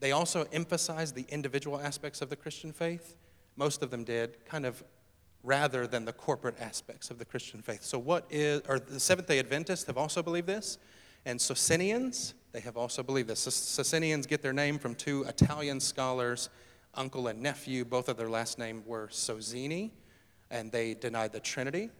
They 0.00 0.10
also 0.10 0.44
emphasized 0.52 1.14
the 1.14 1.26
individual 1.28 1.80
aspects 1.80 2.20
of 2.20 2.30
the 2.30 2.36
Christian 2.36 2.72
faith. 2.72 3.16
Most 3.54 3.82
of 3.84 3.90
them 3.90 4.02
did, 4.02 4.44
kind 4.44 4.66
of 4.66 4.82
rather 5.44 5.86
than 5.86 6.04
the 6.04 6.12
corporate 6.12 6.60
aspects 6.60 7.10
of 7.10 7.18
the 7.18 7.24
Christian 7.24 7.62
faith. 7.62 7.84
So, 7.84 7.96
what 7.96 8.26
is, 8.28 8.62
or 8.68 8.80
the 8.80 8.98
Seventh 8.98 9.28
day 9.28 9.38
Adventists 9.38 9.84
have 9.84 9.96
also 9.96 10.20
believed 10.20 10.48
this, 10.48 10.78
and 11.28 11.38
Socinians, 11.38 12.32
they 12.52 12.60
have 12.60 12.78
also 12.78 13.02
believed 13.02 13.28
this. 13.28 13.40
Socinians 13.40 14.26
get 14.26 14.40
their 14.40 14.54
name 14.54 14.78
from 14.78 14.94
two 14.94 15.24
Italian 15.24 15.78
scholars, 15.78 16.48
uncle 16.94 17.28
and 17.28 17.42
nephew. 17.42 17.84
Both 17.84 18.08
of 18.08 18.16
their 18.16 18.30
last 18.30 18.58
name 18.58 18.82
were 18.86 19.08
Sozzini, 19.08 19.90
and 20.50 20.72
they 20.72 20.94
denied 20.94 21.32
the 21.32 21.40
Trinity. 21.40 21.90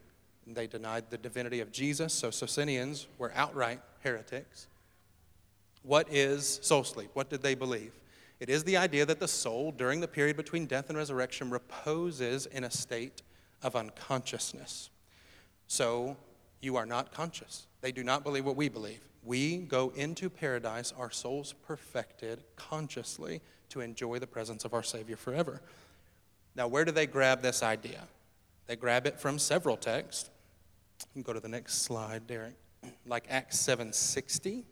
They 0.47 0.67
denied 0.67 1.11
the 1.11 1.19
divinity 1.19 1.61
of 1.61 1.71
Jesus, 1.71 2.15
so 2.15 2.31
Socinians 2.31 3.07
were 3.19 3.31
outright 3.35 3.83
heretics. 4.03 4.67
What 5.83 6.11
is 6.11 6.59
soul 6.63 6.83
sleep? 6.83 7.11
What 7.13 7.29
did 7.29 7.43
they 7.43 7.55
believe? 7.55 7.93
It 8.41 8.49
is 8.49 8.65
the 8.65 8.79
idea 8.79 9.05
that 9.05 9.21
the 9.21 9.29
soul, 9.29 9.73
during 9.73 10.01
the 10.01 10.09
period 10.09 10.39
between 10.39 10.65
death 10.65 10.89
and 10.89 10.97
resurrection, 10.97 11.51
reposes 11.51 12.47
in 12.47 12.65
a 12.65 12.71
state 12.71 13.21
of 13.63 13.77
unconsciousness. 13.77 14.89
So 15.67 16.17
you 16.61 16.77
are 16.77 16.87
not 16.87 17.13
conscious. 17.13 17.67
They 17.81 17.93
do 17.93 18.03
not 18.03 18.25
believe 18.25 18.45
what 18.45 18.57
we 18.57 18.69
believe. 18.69 19.01
We 19.23 19.59
go 19.59 19.93
into 19.95 20.31
paradise, 20.31 20.93
our 20.97 21.11
souls 21.11 21.55
perfected 21.67 22.43
consciously 22.57 23.41
to 23.71 23.81
enjoy 23.81 24.19
the 24.19 24.27
presence 24.27 24.65
of 24.65 24.75
our 24.75 24.83
Savior 24.83 25.17
forever. 25.17 25.61
Now, 26.55 26.67
where 26.69 26.85
do 26.85 26.93
they 26.93 27.07
grab 27.07 27.43
this 27.43 27.63
idea? 27.63 28.05
They 28.67 28.77
grab 28.77 29.07
it 29.07 29.21
from 29.21 29.39
several 29.39 29.77
texts. 29.77 30.31
You 31.01 31.07
can 31.13 31.23
go 31.23 31.33
to 31.33 31.41
the 31.41 31.49
next 31.49 31.83
slide, 31.83 32.27
Derek. 32.27 32.55
Like 33.07 33.25
Acts 33.29 33.57
7:60 33.59 34.65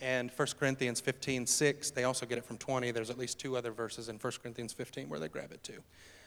and 0.00 0.30
1 0.30 0.48
Corinthians 0.58 1.00
15, 1.00 1.46
6. 1.46 1.90
They 1.90 2.04
also 2.04 2.26
get 2.26 2.38
it 2.38 2.44
from 2.44 2.58
20. 2.58 2.90
There's 2.90 3.10
at 3.10 3.18
least 3.18 3.38
two 3.38 3.56
other 3.56 3.72
verses 3.72 4.08
in 4.08 4.16
1 4.16 4.32
Corinthians 4.42 4.72
15 4.72 5.08
where 5.08 5.18
they 5.18 5.28
grab 5.28 5.52
it 5.52 5.62
too. 5.62 5.80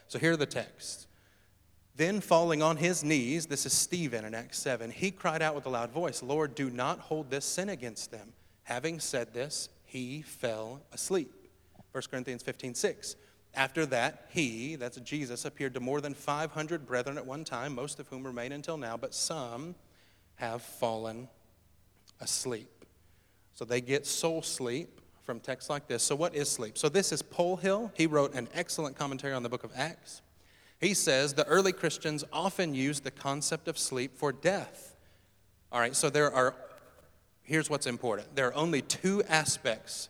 So 0.08 0.20
here 0.20 0.34
are 0.34 0.38
the 0.38 0.46
texts. 0.46 1.08
Then, 1.96 2.22
falling 2.22 2.62
on 2.64 2.78
his 2.78 3.04
knees, 3.04 3.48
this 3.48 3.66
is 3.66 3.74
Stephen 3.74 4.24
in 4.24 4.34
Acts 4.34 4.60
7, 4.60 4.92
he 4.92 5.12
cried 5.12 5.42
out 5.42 5.56
with 5.56 5.66
a 5.66 5.70
loud 5.70 5.92
voice, 5.92 6.24
Lord, 6.24 6.56
do 6.56 6.70
not 6.70 7.00
hold 7.00 7.30
this 7.30 7.46
sin 7.46 7.70
against 7.70 8.12
them. 8.12 8.34
Having 8.64 9.02
said 9.02 9.34
this, 9.34 9.70
he 9.84 10.22
fell 10.22 10.82
asleep. 10.94 11.34
1 11.92 12.04
Corinthians 12.10 12.44
15, 12.44 12.74
6. 12.74 13.16
After 13.54 13.86
that, 13.88 14.28
he, 14.30 14.76
that's 14.78 14.98
Jesus, 15.02 15.44
appeared 15.44 15.74
to 15.74 15.82
more 15.82 16.00
than 16.00 16.14
500 16.14 16.86
brethren 16.86 17.18
at 17.18 17.26
one 17.26 17.44
time, 17.44 17.76
most 17.76 18.00
of 18.00 18.08
whom 18.08 18.24
remain 18.24 18.54
until 18.54 18.78
now, 18.78 18.96
but 18.96 19.14
some 19.14 19.76
have 20.36 20.62
fallen 20.62 21.28
asleep. 22.22 22.86
So 23.54 23.66
they 23.66 23.82
get 23.82 24.06
soul 24.06 24.42
sleep 24.42 25.02
from 25.24 25.40
texts 25.40 25.70
like 25.70 25.88
this. 25.88 26.02
So, 26.02 26.16
what 26.16 26.34
is 26.34 26.50
sleep? 26.50 26.78
So, 26.78 26.90
this 26.90 27.12
is 27.12 27.22
Polhill. 27.22 27.92
He 27.94 28.08
wrote 28.08 28.34
an 28.34 28.48
excellent 28.54 28.96
commentary 28.98 29.34
on 29.34 29.44
the 29.44 29.50
book 29.50 29.64
of 29.64 29.72
Acts. 29.76 30.22
He 30.82 30.96
says 30.96 31.36
the 31.36 31.46
early 31.46 31.72
Christians 31.72 32.24
often 32.34 32.74
used 32.74 33.04
the 33.04 33.12
concept 33.12 33.68
of 33.68 33.78
sleep 33.78 34.18
for 34.18 34.32
death. 34.32 34.96
All 35.72 35.80
right, 35.80 35.96
so 35.96 36.10
there 36.10 36.34
are 36.34 36.56
here's 37.44 37.70
what's 37.70 37.88
important 37.88 38.36
there 38.36 38.48
are 38.48 38.56
only 38.56 38.82
two 38.82 39.24
aspects 39.30 40.10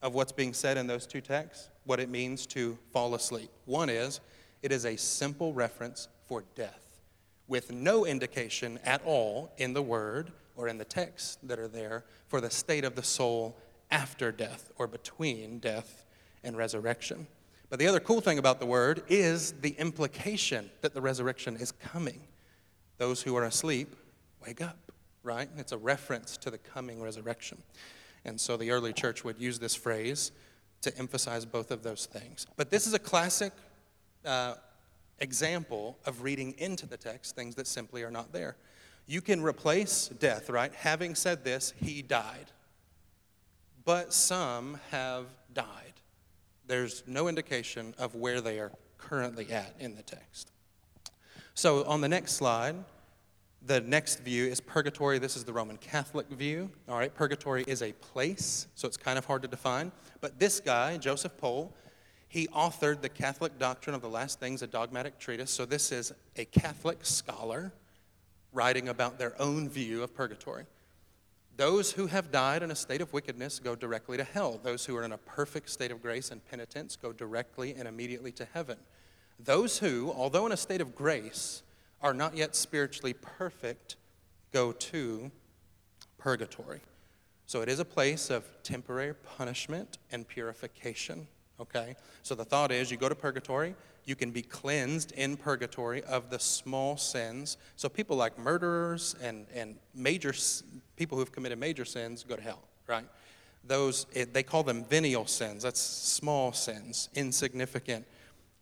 of 0.00 0.14
what's 0.14 0.32
being 0.32 0.54
said 0.54 0.78
in 0.78 0.86
those 0.86 1.06
two 1.06 1.20
texts, 1.20 1.68
what 1.84 2.00
it 2.00 2.08
means 2.08 2.46
to 2.46 2.78
fall 2.92 3.14
asleep. 3.14 3.50
One 3.66 3.90
is 3.90 4.20
it 4.62 4.72
is 4.72 4.86
a 4.86 4.96
simple 4.96 5.52
reference 5.52 6.08
for 6.26 6.42
death, 6.54 7.00
with 7.46 7.70
no 7.70 8.06
indication 8.06 8.78
at 8.84 9.02
all 9.04 9.52
in 9.58 9.74
the 9.74 9.82
word 9.82 10.32
or 10.56 10.68
in 10.68 10.78
the 10.78 10.84
text 10.84 11.46
that 11.46 11.58
are 11.58 11.68
there 11.68 12.04
for 12.28 12.40
the 12.40 12.50
state 12.50 12.84
of 12.84 12.94
the 12.94 13.02
soul 13.02 13.56
after 13.90 14.32
death 14.32 14.70
or 14.78 14.86
between 14.86 15.58
death 15.58 16.06
and 16.42 16.56
resurrection. 16.56 17.26
But 17.70 17.78
the 17.78 17.86
other 17.86 18.00
cool 18.00 18.20
thing 18.20 18.38
about 18.38 18.60
the 18.60 18.66
word 18.66 19.02
is 19.08 19.52
the 19.60 19.70
implication 19.70 20.70
that 20.80 20.94
the 20.94 21.00
resurrection 21.00 21.56
is 21.56 21.72
coming. 21.72 22.20
Those 22.96 23.22
who 23.22 23.36
are 23.36 23.44
asleep, 23.44 23.94
wake 24.44 24.62
up, 24.62 24.92
right? 25.22 25.48
It's 25.58 25.72
a 25.72 25.78
reference 25.78 26.36
to 26.38 26.50
the 26.50 26.58
coming 26.58 27.02
resurrection. 27.02 27.58
And 28.24 28.40
so 28.40 28.56
the 28.56 28.70
early 28.70 28.92
church 28.92 29.22
would 29.22 29.38
use 29.38 29.58
this 29.58 29.74
phrase 29.74 30.32
to 30.80 30.96
emphasize 30.96 31.44
both 31.44 31.70
of 31.70 31.82
those 31.82 32.06
things. 32.06 32.46
But 32.56 32.70
this 32.70 32.86
is 32.86 32.94
a 32.94 32.98
classic 32.98 33.52
uh, 34.24 34.54
example 35.18 35.98
of 36.06 36.22
reading 36.22 36.54
into 36.58 36.86
the 36.86 36.96
text 36.96 37.36
things 37.36 37.54
that 37.56 37.66
simply 37.66 38.02
are 38.02 38.10
not 38.10 38.32
there. 38.32 38.56
You 39.06 39.20
can 39.20 39.42
replace 39.42 40.08
death, 40.08 40.50
right? 40.50 40.72
Having 40.74 41.16
said 41.16 41.44
this, 41.44 41.72
he 41.82 42.02
died. 42.02 42.52
But 43.84 44.12
some 44.12 44.78
have 44.90 45.26
died. 45.52 45.97
There's 46.68 47.02
no 47.06 47.28
indication 47.28 47.94
of 47.98 48.14
where 48.14 48.40
they 48.40 48.60
are 48.60 48.70
currently 48.98 49.50
at 49.50 49.74
in 49.80 49.96
the 49.96 50.02
text. 50.02 50.52
So 51.54 51.84
on 51.86 52.00
the 52.00 52.08
next 52.08 52.34
slide, 52.34 52.76
the 53.66 53.80
next 53.80 54.20
view 54.20 54.46
is 54.46 54.60
purgatory. 54.60 55.18
This 55.18 55.36
is 55.36 55.44
the 55.44 55.52
Roman 55.52 55.78
Catholic 55.78 56.28
view. 56.28 56.70
All 56.88 56.98
right, 56.98 57.12
purgatory 57.12 57.64
is 57.66 57.82
a 57.82 57.92
place, 57.92 58.68
so 58.74 58.86
it's 58.86 58.96
kind 58.96 59.18
of 59.18 59.24
hard 59.24 59.42
to 59.42 59.48
define. 59.48 59.90
But 60.20 60.38
this 60.38 60.60
guy, 60.60 60.98
Joseph 60.98 61.36
Pohle, 61.38 61.72
he 62.28 62.46
authored 62.48 63.00
the 63.00 63.08
Catholic 63.08 63.58
Doctrine 63.58 63.96
of 63.96 64.02
the 64.02 64.08
Last 64.08 64.38
Things, 64.38 64.62
a 64.62 64.66
dogmatic 64.66 65.18
treatise. 65.18 65.50
So 65.50 65.64
this 65.64 65.90
is 65.90 66.12
a 66.36 66.44
Catholic 66.44 66.98
scholar 67.04 67.72
writing 68.52 68.88
about 68.88 69.18
their 69.18 69.40
own 69.40 69.68
view 69.68 70.02
of 70.02 70.14
purgatory. 70.14 70.66
Those 71.58 71.90
who 71.90 72.06
have 72.06 72.30
died 72.30 72.62
in 72.62 72.70
a 72.70 72.76
state 72.76 73.00
of 73.00 73.12
wickedness 73.12 73.58
go 73.58 73.74
directly 73.74 74.16
to 74.16 74.22
hell. 74.22 74.60
Those 74.62 74.86
who 74.86 74.96
are 74.96 75.02
in 75.02 75.10
a 75.10 75.18
perfect 75.18 75.70
state 75.70 75.90
of 75.90 76.00
grace 76.00 76.30
and 76.30 76.40
penitence 76.48 76.94
go 76.94 77.12
directly 77.12 77.74
and 77.74 77.88
immediately 77.88 78.30
to 78.32 78.46
heaven. 78.54 78.78
Those 79.40 79.78
who, 79.78 80.12
although 80.16 80.46
in 80.46 80.52
a 80.52 80.56
state 80.56 80.80
of 80.80 80.94
grace, 80.94 81.64
are 82.00 82.14
not 82.14 82.36
yet 82.36 82.54
spiritually 82.54 83.12
perfect 83.12 83.96
go 84.52 84.70
to 84.70 85.32
purgatory. 86.16 86.80
So 87.46 87.60
it 87.60 87.68
is 87.68 87.80
a 87.80 87.84
place 87.84 88.30
of 88.30 88.44
temporary 88.62 89.14
punishment 89.14 89.98
and 90.12 90.28
purification. 90.28 91.26
Okay? 91.60 91.96
So 92.22 92.34
the 92.34 92.44
thought 92.44 92.70
is 92.70 92.90
you 92.90 92.96
go 92.96 93.08
to 93.08 93.14
purgatory, 93.14 93.74
you 94.04 94.14
can 94.14 94.30
be 94.30 94.42
cleansed 94.42 95.12
in 95.12 95.36
purgatory 95.36 96.02
of 96.04 96.30
the 96.30 96.38
small 96.38 96.96
sins. 96.96 97.56
So 97.76 97.88
people 97.88 98.16
like 98.16 98.38
murderers 98.38 99.14
and, 99.22 99.46
and 99.54 99.76
major 99.94 100.32
people 100.96 101.18
who've 101.18 101.32
committed 101.32 101.58
major 101.58 101.84
sins 101.84 102.24
go 102.26 102.36
to 102.36 102.42
hell, 102.42 102.62
right? 102.86 103.06
Those, 103.64 104.06
it, 104.12 104.32
they 104.32 104.42
call 104.42 104.62
them 104.62 104.84
venial 104.84 105.26
sins. 105.26 105.62
That's 105.64 105.80
small 105.80 106.52
sins, 106.52 107.10
insignificant 107.14 108.06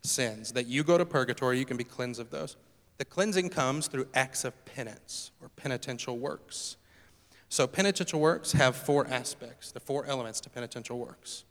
sins. 0.01 0.51
That 0.51 0.65
you 0.67 0.83
go 0.83 0.97
to 0.97 1.05
purgatory, 1.05 1.59
you 1.59 1.65
can 1.65 1.77
be 1.77 1.83
cleansed 1.83 2.19
of 2.19 2.29
those. 2.29 2.57
The 2.97 3.05
cleansing 3.05 3.49
comes 3.49 3.87
through 3.87 4.07
acts 4.15 4.43
of 4.43 4.65
penance 4.65 5.31
or 5.41 5.49
penitential 5.49 6.17
works. 6.17 6.77
So, 7.49 7.67
penitential 7.67 8.19
works 8.19 8.51
have 8.51 8.75
four 8.75 9.07
aspects, 9.07 9.71
the 9.71 9.79
four 9.79 10.05
elements 10.05 10.41
to 10.41 10.49
penitential 10.49 10.97
works 10.97 11.45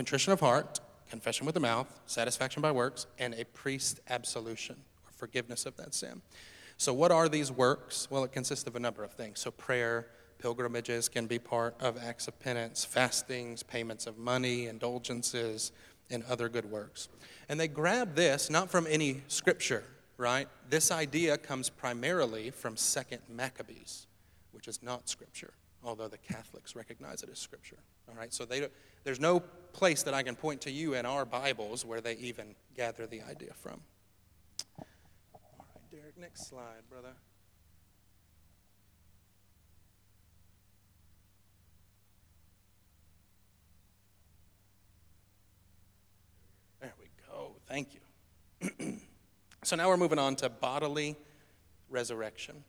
contrition 0.00 0.32
of 0.32 0.40
heart, 0.40 0.80
confession 1.10 1.44
with 1.44 1.54
the 1.54 1.60
mouth, 1.60 2.00
satisfaction 2.06 2.62
by 2.62 2.72
works, 2.72 3.06
and 3.18 3.34
a 3.34 3.44
priest 3.44 4.00
absolution 4.08 4.76
or 5.04 5.12
forgiveness 5.12 5.66
of 5.66 5.76
that 5.76 5.94
sin. 5.94 6.22
So, 6.76 6.94
what 6.94 7.10
are 7.10 7.28
these 7.28 7.52
works? 7.52 8.08
Well, 8.10 8.24
it 8.24 8.32
consists 8.32 8.66
of 8.66 8.76
a 8.76 8.80
number 8.80 9.04
of 9.04 9.12
things. 9.12 9.40
So, 9.40 9.50
prayer, 9.50 10.06
pilgrimages 10.38 11.08
can 11.08 11.26
be 11.26 11.38
part 11.38 11.74
of 11.80 11.98
acts 12.02 12.28
of 12.28 12.38
penance, 12.40 12.84
fastings, 12.84 13.62
payments 13.62 14.06
of 14.06 14.16
money, 14.16 14.66
indulgences, 14.66 15.72
and 16.10 16.24
other 16.24 16.48
good 16.48 16.70
works. 16.70 17.08
And 17.48 17.60
they 17.60 17.68
grab 17.68 18.14
this 18.14 18.48
not 18.48 18.70
from 18.70 18.86
any 18.88 19.22
scripture 19.28 19.84
right? 20.20 20.48
This 20.68 20.90
idea 20.92 21.38
comes 21.38 21.70
primarily 21.70 22.50
from 22.50 22.76
Second 22.76 23.22
Maccabees, 23.28 24.06
which 24.52 24.68
is 24.68 24.82
not 24.82 25.08
Scripture, 25.08 25.54
although 25.82 26.08
the 26.08 26.18
Catholics 26.18 26.76
recognize 26.76 27.22
it 27.22 27.30
as 27.32 27.38
Scripture. 27.38 27.78
All 28.10 28.16
right, 28.18 28.32
so 28.32 28.44
they, 28.44 28.66
there's 29.04 29.20
no 29.20 29.40
place 29.72 30.02
that 30.02 30.14
I 30.14 30.22
can 30.22 30.34
point 30.34 30.62
to 30.62 30.70
you 30.70 30.94
in 30.94 31.06
our 31.06 31.24
Bibles 31.24 31.84
where 31.84 32.00
they 32.00 32.14
even 32.14 32.54
gather 32.76 33.06
the 33.06 33.22
idea 33.22 33.52
from. 33.54 33.80
All 34.78 34.86
right, 35.74 35.90
Derek, 35.90 36.18
next 36.18 36.48
slide, 36.48 36.82
brother. 36.90 37.12
There 46.80 46.92
we 46.98 47.06
go. 47.28 47.52
Thank 47.68 47.88
you. 47.94 48.98
So 49.62 49.76
now 49.76 49.88
we're 49.88 49.98
moving 49.98 50.18
on 50.18 50.36
to 50.36 50.48
bodily 50.48 51.16
resurrection. 51.90 52.64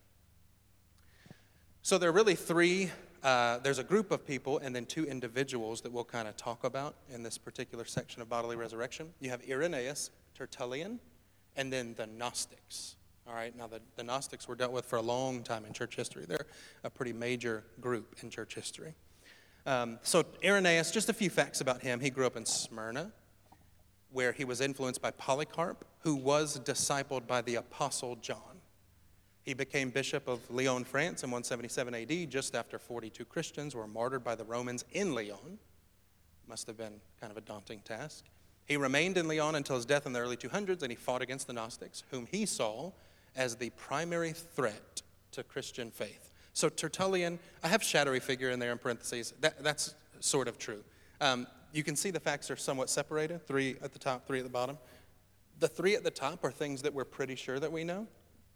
So 1.81 1.98
there 1.98 2.10
are 2.10 2.13
really 2.13 2.36
three, 2.36 2.91
uh, 3.23 3.59
there's 3.59 3.79
a 3.79 3.83
group 3.83 4.11
of 4.11 4.25
people 4.25 4.57
and 4.59 4.75
then 4.75 4.85
two 4.85 5.05
individuals 5.05 5.81
that 5.81 5.91
we'll 5.91 6.03
kind 6.03 6.27
of 6.27 6.35
talk 6.35 6.63
about 6.63 6.95
in 7.13 7.23
this 7.23 7.37
particular 7.37 7.85
section 7.85 8.21
of 8.21 8.29
bodily 8.29 8.55
resurrection. 8.55 9.09
You 9.19 9.29
have 9.29 9.41
Irenaeus, 9.47 10.11
Tertullian, 10.35 10.99
and 11.55 11.71
then 11.71 11.93
the 11.95 12.07
Gnostics. 12.07 12.95
All 13.27 13.33
right, 13.35 13.55
now 13.55 13.67
the, 13.67 13.81
the 13.95 14.03
Gnostics 14.03 14.47
were 14.47 14.55
dealt 14.55 14.71
with 14.71 14.85
for 14.85 14.97
a 14.97 15.01
long 15.01 15.43
time 15.43 15.65
in 15.65 15.73
church 15.73 15.95
history. 15.95 16.25
They're 16.27 16.47
a 16.83 16.89
pretty 16.89 17.13
major 17.13 17.63
group 17.79 18.15
in 18.21 18.29
church 18.29 18.55
history. 18.55 18.95
Um, 19.65 19.99
so, 20.01 20.25
Irenaeus, 20.43 20.89
just 20.89 21.09
a 21.09 21.13
few 21.13 21.29
facts 21.29 21.61
about 21.61 21.81
him. 21.81 21.99
He 21.99 22.09
grew 22.09 22.25
up 22.25 22.35
in 22.35 22.45
Smyrna 22.45 23.11
where 24.11 24.31
he 24.31 24.45
was 24.45 24.61
influenced 24.61 25.01
by 25.01 25.11
Polycarp, 25.11 25.85
who 25.99 26.15
was 26.15 26.59
discipled 26.59 27.27
by 27.27 27.41
the 27.41 27.55
Apostle 27.55 28.17
John. 28.17 28.50
He 29.43 29.53
became 29.53 29.89
bishop 29.89 30.27
of 30.27 30.39
Lyon, 30.51 30.83
France 30.83 31.24
in 31.24 31.31
177 31.31 31.95
AD, 31.95 32.29
just 32.29 32.55
after 32.55 32.77
42 32.77 33.25
Christians 33.25 33.74
were 33.74 33.88
martyred 33.88 34.24
by 34.24 34.36
the 34.36 34.43
Romans 34.43 34.86
in 34.91 35.15
Lyon. 35.15 35.57
Must 36.48 36.67
have 36.67 36.77
been 36.77 37.00
kind 37.19 37.31
of 37.31 37.38
a 37.38 37.41
daunting 37.41 37.79
task. 37.79 38.25
He 38.65 38.77
remained 38.77 39.17
in 39.17 39.27
Lyon 39.27 39.55
until 39.55 39.75
his 39.75 39.86
death 39.86 40.05
in 40.05 40.13
the 40.13 40.19
early 40.19 40.38
200s, 40.38 40.83
and 40.83 40.91
he 40.91 40.95
fought 40.95 41.21
against 41.21 41.48
the 41.48 41.53
Gnostics, 41.53 42.03
whom 42.12 42.27
he 42.29 42.45
saw 42.45 42.91
as 43.36 43.55
the 43.55 43.71
primary 43.71 44.33
threat 44.33 45.01
to 45.31 45.43
Christian 45.43 45.89
faith. 45.89 46.31
So 46.53 46.69
Tertullian, 46.69 47.39
I 47.63 47.69
have 47.69 47.81
shadowy 47.81 48.19
figure 48.19 48.50
in 48.50 48.60
there 48.60 48.71
in 48.71 48.77
parentheses. 48.77 49.33
That, 49.41 49.63
that's 49.63 49.95
sort 50.19 50.48
of 50.48 50.57
true. 50.57 50.83
Um, 51.19 51.48
you 51.74 51.83
can 51.83 51.95
see 51.95 52.12
the 52.12 52.19
facts 52.19 52.51
are 52.51 52.55
somewhat 52.55 52.89
separated 52.89 53.48
three 53.48 53.77
at 53.81 53.93
the 53.93 54.00
top, 54.00 54.27
three 54.27 54.39
at 54.39 54.43
the 54.43 54.51
bottom. 54.51 54.77
The 55.60 55.67
three 55.67 55.95
at 55.95 56.03
the 56.03 56.12
top 56.12 56.43
are 56.43 56.51
things 56.51 56.81
that 56.81 56.93
we're 56.93 57.05
pretty 57.05 57.36
sure 57.36 57.60
that 57.60 57.71
we 57.71 57.83
know, 57.83 58.07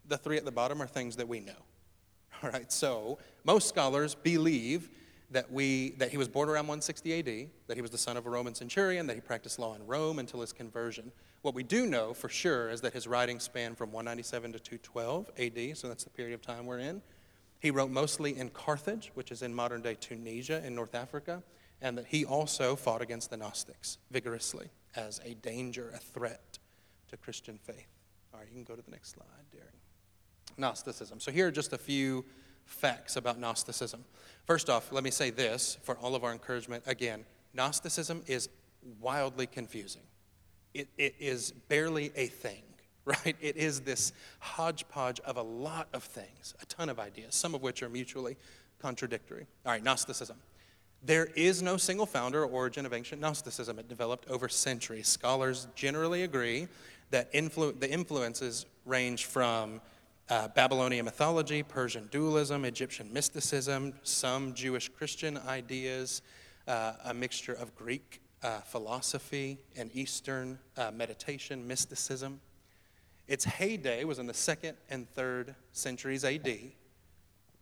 the 0.08 0.18
three 0.18 0.36
at 0.36 0.44
the 0.44 0.52
bottom 0.52 0.80
are 0.80 0.86
things 0.86 1.16
that 1.16 1.28
we 1.28 1.40
know. 1.40 1.52
All 2.42 2.50
right, 2.50 2.70
so 2.70 3.18
most 3.44 3.68
scholars 3.68 4.14
believe 4.14 4.90
that, 5.30 5.50
we, 5.50 5.90
that 5.98 6.10
he 6.10 6.16
was 6.16 6.28
born 6.28 6.48
around 6.48 6.66
160 6.68 7.18
AD, 7.18 7.48
that 7.66 7.76
he 7.76 7.82
was 7.82 7.90
the 7.90 7.98
son 7.98 8.16
of 8.16 8.26
a 8.26 8.30
Roman 8.30 8.54
centurion, 8.54 9.06
that 9.06 9.14
he 9.14 9.20
practiced 9.20 9.58
law 9.58 9.74
in 9.74 9.86
Rome 9.86 10.18
until 10.18 10.40
his 10.40 10.52
conversion. 10.52 11.10
What 11.42 11.54
we 11.54 11.62
do 11.62 11.86
know 11.86 12.14
for 12.14 12.28
sure 12.28 12.70
is 12.70 12.80
that 12.82 12.92
his 12.92 13.06
writings 13.06 13.42
span 13.42 13.74
from 13.74 13.90
197 13.92 14.52
to 14.52 14.58
212 14.58 15.30
AD, 15.38 15.76
so 15.76 15.88
that's 15.88 16.04
the 16.04 16.10
period 16.10 16.34
of 16.34 16.42
time 16.42 16.66
we're 16.66 16.78
in. 16.78 17.02
He 17.58 17.70
wrote 17.70 17.90
mostly 17.90 18.38
in 18.38 18.50
Carthage, 18.50 19.10
which 19.14 19.32
is 19.32 19.42
in 19.42 19.54
modern 19.54 19.82
day 19.82 19.96
Tunisia 19.98 20.64
in 20.64 20.74
North 20.74 20.94
Africa 20.94 21.42
and 21.80 21.98
that 21.98 22.06
he 22.06 22.24
also 22.24 22.76
fought 22.76 23.02
against 23.02 23.30
the 23.30 23.36
Gnostics 23.36 23.98
vigorously 24.10 24.68
as 24.94 25.20
a 25.24 25.34
danger, 25.34 25.92
a 25.94 25.98
threat 25.98 26.58
to 27.08 27.16
Christian 27.16 27.58
faith. 27.58 27.88
All 28.32 28.40
right, 28.40 28.48
you 28.48 28.54
can 28.54 28.64
go 28.64 28.74
to 28.74 28.82
the 28.82 28.90
next 28.90 29.10
slide, 29.10 29.26
Derek. 29.52 29.75
Gnosticism. 30.56 31.20
So 31.20 31.30
here 31.30 31.48
are 31.48 31.52
just 31.52 31.72
a 31.72 31.78
few 31.78 32.24
facts 32.64 33.16
about 33.16 33.38
Gnosticism. 33.38 34.04
First 34.44 34.68
off, 34.68 34.92
let 34.92 35.04
me 35.04 35.10
say 35.10 35.30
this 35.30 35.78
for 35.82 35.96
all 35.98 36.14
of 36.14 36.24
our 36.24 36.32
encouragement. 36.32 36.84
Again, 36.86 37.24
Gnosticism 37.54 38.22
is 38.26 38.48
wildly 39.00 39.46
confusing. 39.46 40.02
It, 40.74 40.88
it 40.98 41.14
is 41.18 41.52
barely 41.52 42.12
a 42.16 42.26
thing, 42.26 42.62
right? 43.04 43.36
It 43.40 43.56
is 43.56 43.80
this 43.80 44.12
hodgepodge 44.40 45.20
of 45.20 45.36
a 45.36 45.42
lot 45.42 45.88
of 45.92 46.02
things, 46.02 46.54
a 46.60 46.66
ton 46.66 46.88
of 46.88 46.98
ideas, 46.98 47.34
some 47.34 47.54
of 47.54 47.62
which 47.62 47.82
are 47.82 47.88
mutually 47.88 48.36
contradictory. 48.78 49.46
All 49.64 49.72
right, 49.72 49.82
Gnosticism. 49.82 50.36
There 51.02 51.26
is 51.36 51.62
no 51.62 51.76
single 51.76 52.06
founder 52.06 52.42
or 52.42 52.46
origin 52.46 52.84
of 52.84 52.92
ancient 52.92 53.20
Gnosticism. 53.20 53.78
It 53.78 53.88
developed 53.88 54.28
over 54.28 54.48
centuries. 54.48 55.06
Scholars 55.06 55.68
generally 55.74 56.24
agree 56.24 56.68
that 57.10 57.32
influ- 57.32 57.78
the 57.78 57.90
influences 57.90 58.66
range 58.84 59.26
from 59.26 59.80
uh, 60.28 60.48
Babylonian 60.48 61.04
mythology, 61.04 61.62
Persian 61.62 62.08
dualism, 62.10 62.64
Egyptian 62.64 63.12
mysticism, 63.12 63.94
some 64.02 64.54
Jewish 64.54 64.88
Christian 64.88 65.38
ideas, 65.46 66.22
uh, 66.66 66.94
a 67.04 67.14
mixture 67.14 67.52
of 67.52 67.74
Greek 67.76 68.20
uh, 68.42 68.60
philosophy 68.60 69.58
and 69.76 69.90
Eastern 69.94 70.58
uh, 70.76 70.90
meditation, 70.90 71.66
mysticism. 71.66 72.40
Its 73.28 73.44
heyday 73.44 74.04
was 74.04 74.18
in 74.18 74.26
the 74.26 74.34
second 74.34 74.76
and 74.90 75.08
third 75.14 75.54
centuries 75.72 76.24
AD. 76.24 76.48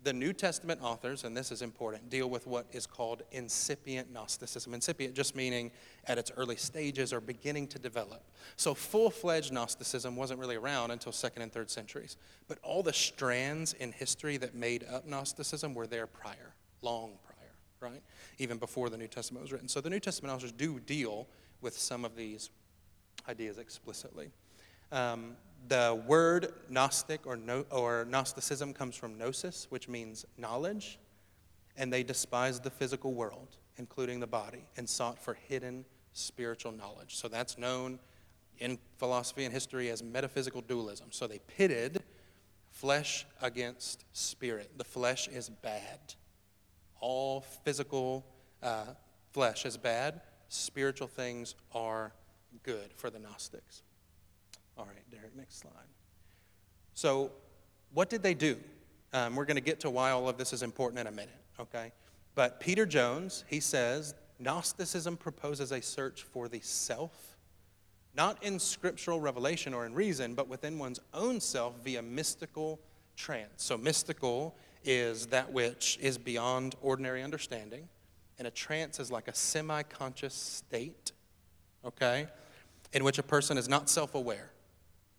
The 0.04 0.12
New 0.12 0.34
Testament 0.34 0.80
authors, 0.82 1.24
and 1.24 1.34
this 1.34 1.50
is 1.50 1.62
important, 1.62 2.10
deal 2.10 2.28
with 2.28 2.46
what 2.46 2.66
is 2.72 2.86
called 2.86 3.22
incipient 3.32 4.12
Gnosticism. 4.12 4.74
Incipient 4.74 5.14
just 5.14 5.34
meaning 5.34 5.70
at 6.06 6.18
its 6.18 6.30
early 6.36 6.56
stages 6.56 7.10
or 7.10 7.22
beginning 7.22 7.66
to 7.68 7.78
develop. 7.78 8.22
So 8.56 8.74
full 8.74 9.08
fledged 9.08 9.50
Gnosticism 9.50 10.14
wasn't 10.14 10.40
really 10.40 10.56
around 10.56 10.90
until 10.90 11.10
second 11.10 11.40
and 11.40 11.50
third 11.50 11.70
centuries. 11.70 12.18
But 12.48 12.58
all 12.62 12.82
the 12.82 12.92
strands 12.92 13.72
in 13.72 13.92
history 13.92 14.36
that 14.36 14.54
made 14.54 14.84
up 14.92 15.06
Gnosticism 15.06 15.74
were 15.74 15.86
there 15.86 16.06
prior, 16.06 16.54
long 16.82 17.12
prior, 17.24 17.90
right? 17.90 18.02
Even 18.38 18.58
before 18.58 18.90
the 18.90 18.98
New 18.98 19.08
Testament 19.08 19.42
was 19.42 19.52
written. 19.52 19.68
So 19.68 19.80
the 19.80 19.90
New 19.90 20.00
Testament 20.00 20.34
authors 20.34 20.52
do 20.52 20.80
deal 20.80 21.26
with 21.62 21.78
some 21.78 22.04
of 22.04 22.14
these 22.14 22.50
ideas 23.26 23.56
explicitly. 23.56 24.30
Um, 24.92 25.36
the 25.68 26.02
word 26.06 26.52
Gnostic 26.68 27.26
or, 27.26 27.36
no, 27.36 27.64
or 27.70 28.04
Gnosticism 28.04 28.72
comes 28.74 28.96
from 28.96 29.16
gnosis, 29.16 29.66
which 29.70 29.88
means 29.88 30.24
knowledge, 30.36 30.98
and 31.76 31.92
they 31.92 32.02
despised 32.02 32.62
the 32.62 32.70
physical 32.70 33.14
world, 33.14 33.56
including 33.76 34.20
the 34.20 34.26
body, 34.26 34.64
and 34.76 34.88
sought 34.88 35.18
for 35.18 35.34
hidden 35.34 35.84
spiritual 36.12 36.72
knowledge. 36.72 37.16
So 37.16 37.28
that's 37.28 37.58
known 37.58 37.98
in 38.58 38.78
philosophy 38.98 39.44
and 39.44 39.52
history 39.52 39.90
as 39.90 40.02
metaphysical 40.02 40.60
dualism. 40.60 41.08
So 41.10 41.26
they 41.26 41.40
pitted 41.40 42.02
flesh 42.70 43.26
against 43.42 44.04
spirit. 44.12 44.72
The 44.76 44.84
flesh 44.84 45.28
is 45.28 45.48
bad. 45.48 46.14
All 47.00 47.40
physical 47.64 48.24
uh, 48.62 48.84
flesh 49.32 49.66
is 49.66 49.76
bad. 49.76 50.20
Spiritual 50.48 51.08
things 51.08 51.54
are 51.74 52.12
good 52.62 52.92
for 52.94 53.10
the 53.10 53.18
Gnostics. 53.18 53.82
All 54.76 54.86
right, 54.86 55.10
Derek, 55.10 55.36
next 55.36 55.60
slide. 55.60 55.72
So, 56.94 57.30
what 57.92 58.10
did 58.10 58.22
they 58.22 58.34
do? 58.34 58.56
Um, 59.12 59.36
we're 59.36 59.44
going 59.44 59.56
to 59.56 59.62
get 59.62 59.80
to 59.80 59.90
why 59.90 60.10
all 60.10 60.28
of 60.28 60.36
this 60.36 60.52
is 60.52 60.62
important 60.62 61.00
in 61.00 61.06
a 61.06 61.12
minute, 61.12 61.40
okay? 61.60 61.92
But 62.34 62.58
Peter 62.58 62.84
Jones, 62.84 63.44
he 63.46 63.60
says, 63.60 64.14
Gnosticism 64.40 65.16
proposes 65.16 65.70
a 65.70 65.80
search 65.80 66.22
for 66.22 66.48
the 66.48 66.60
self, 66.60 67.36
not 68.16 68.42
in 68.42 68.58
scriptural 68.58 69.20
revelation 69.20 69.72
or 69.74 69.86
in 69.86 69.94
reason, 69.94 70.34
but 70.34 70.48
within 70.48 70.78
one's 70.78 70.98
own 71.12 71.40
self 71.40 71.74
via 71.84 72.02
mystical 72.02 72.80
trance. 73.16 73.62
So, 73.62 73.78
mystical 73.78 74.56
is 74.84 75.26
that 75.28 75.52
which 75.52 75.98
is 76.00 76.18
beyond 76.18 76.74
ordinary 76.82 77.22
understanding, 77.22 77.88
and 78.38 78.48
a 78.48 78.50
trance 78.50 78.98
is 78.98 79.12
like 79.12 79.28
a 79.28 79.34
semi 79.34 79.84
conscious 79.84 80.34
state, 80.34 81.12
okay, 81.84 82.26
in 82.92 83.04
which 83.04 83.18
a 83.18 83.22
person 83.22 83.56
is 83.56 83.68
not 83.68 83.88
self 83.88 84.16
aware 84.16 84.50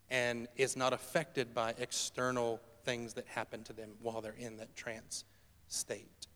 and 0.09 0.47
is 0.55 0.75
not 0.75 0.93
affected 0.93 1.53
by 1.53 1.73
external 1.77 2.61
things 2.83 3.13
that 3.13 3.25
happen 3.27 3.63
to 3.63 3.73
them 3.73 3.89
while 4.01 4.21
they're 4.21 4.35
in 4.37 4.57
that 4.57 4.75
trance 4.75 5.23
state. 5.67 6.27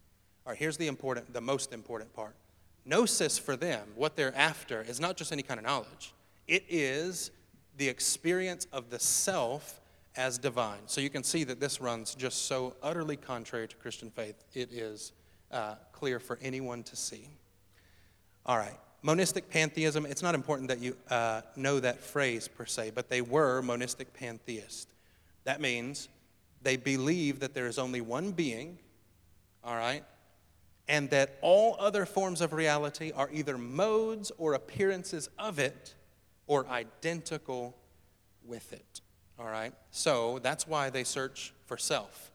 All 0.46 0.52
right, 0.52 0.60
here's 0.60 0.78
the 0.78 0.88
important, 0.88 1.32
the 1.34 1.42
most 1.42 1.74
important 1.74 2.14
part. 2.14 2.36
Gnosis 2.86 3.38
for 3.38 3.56
them, 3.56 3.88
what 3.96 4.16
they're 4.16 4.36
after, 4.36 4.82
is 4.82 5.00
not 5.00 5.16
just 5.16 5.32
any 5.32 5.44
kind 5.44 5.60
of 5.60 5.66
knowledge. 5.66 6.14
It 6.48 6.66
is 6.68 7.32
the 7.78 7.88
experience 7.88 8.66
of 8.74 8.90
the 8.90 9.00
self 9.00 9.80
as 10.16 10.38
divine. 10.38 10.80
So 10.88 11.02
you 11.02 11.10
can 11.10 11.24
see 11.24 11.44
that 11.46 11.60
this 11.60 11.80
runs 11.80 12.16
just 12.16 12.46
so 12.46 12.76
utterly 12.82 13.16
contrary 13.16 13.68
to 13.68 13.76
Christian 13.76 14.10
faith. 14.10 14.44
It 14.54 14.72
is 14.72 15.14
uh, 15.52 15.76
clear 15.92 16.20
for 16.20 16.40
anyone 16.42 16.84
to 16.84 16.96
see. 16.96 17.28
All 18.46 18.58
right, 18.58 18.78
monistic 19.02 19.50
pantheism, 19.50 20.06
it's 20.06 20.22
not 20.22 20.36
important 20.36 20.70
that 20.70 20.80
you 20.80 20.96
uh, 21.10 21.42
know 21.56 21.80
that 21.80 22.02
phrase 22.02 22.48
per 22.48 22.66
se, 22.66 22.92
but 22.94 23.10
they 23.10 23.22
were 23.22 23.62
monistic 23.62 24.14
pantheists. 24.14 24.88
That 25.44 25.62
means 25.62 26.10
they 26.62 26.78
believe 26.78 27.40
that 27.40 27.54
there 27.54 27.68
is 27.68 27.80
only 27.80 28.02
one 28.02 28.32
being, 28.32 28.78
all 29.64 29.76
right, 29.76 30.04
and 30.88 31.10
that 31.12 31.38
all 31.42 31.76
other 31.80 32.06
forms 32.06 32.42
of 32.42 32.52
reality 32.52 33.12
are 33.16 33.30
either 33.32 33.58
modes 33.58 34.32
or 34.38 34.54
appearances 34.54 35.30
of 35.38 35.60
it 35.60 35.96
or 36.48 36.68
identical 36.68 37.78
with 38.44 38.74
it, 38.74 39.02
all 39.38 39.46
right? 39.46 39.74
So 39.92 40.40
that's 40.40 40.68
why 40.68 40.90
they 40.90 41.04
search 41.04 41.54
for 41.68 41.78
self. 41.78 42.32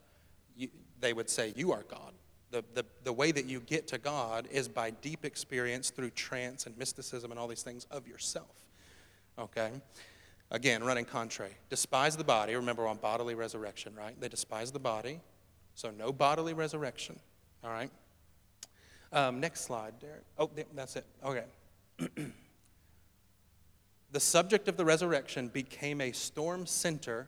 You, 0.57 0.69
they 1.01 1.13
would 1.13 1.29
say, 1.29 1.53
You 1.57 1.73
are 1.73 1.83
God. 1.83 2.15
The, 2.55 2.63
the, 2.73 2.85
the 3.03 3.13
way 3.13 3.33
that 3.33 3.47
you 3.47 3.59
get 3.59 3.89
to 3.89 3.99
God 3.99 4.47
is 4.49 4.69
by 4.69 4.91
deep 4.91 5.25
experience 5.25 5.91
through 5.91 6.11
trance 6.11 6.67
and 6.67 6.79
mysticism 6.79 7.33
and 7.33 7.41
all 7.41 7.49
these 7.49 7.65
things 7.65 7.85
of 7.91 8.07
yourself. 8.07 8.55
Okay? 9.37 9.73
Again, 10.53 10.85
running 10.85 11.05
contrary. 11.05 11.57
Despise 11.69 12.17
the 12.17 12.23
body. 12.23 12.55
Remember, 12.55 12.87
on 12.87 12.99
bodily 12.99 13.35
resurrection, 13.35 13.93
right? 13.97 14.15
They 14.21 14.29
despise 14.29 14.71
the 14.71 14.79
body. 14.79 15.19
So, 15.75 15.91
no 15.91 16.13
bodily 16.13 16.55
resurrection. 16.55 17.19
All 17.65 17.71
right? 17.71 17.91
Um, 19.13 19.41
next 19.41 19.63
slide, 19.63 19.95
Derek. 19.99 20.23
Oh, 20.39 20.49
that's 20.75 20.95
it. 20.95 21.07
Okay. 21.25 21.47
the 24.13 24.21
subject 24.21 24.69
of 24.69 24.77
the 24.77 24.85
resurrection 24.85 25.49
became 25.49 26.01
a 26.01 26.13
storm 26.13 26.67
center 26.67 27.27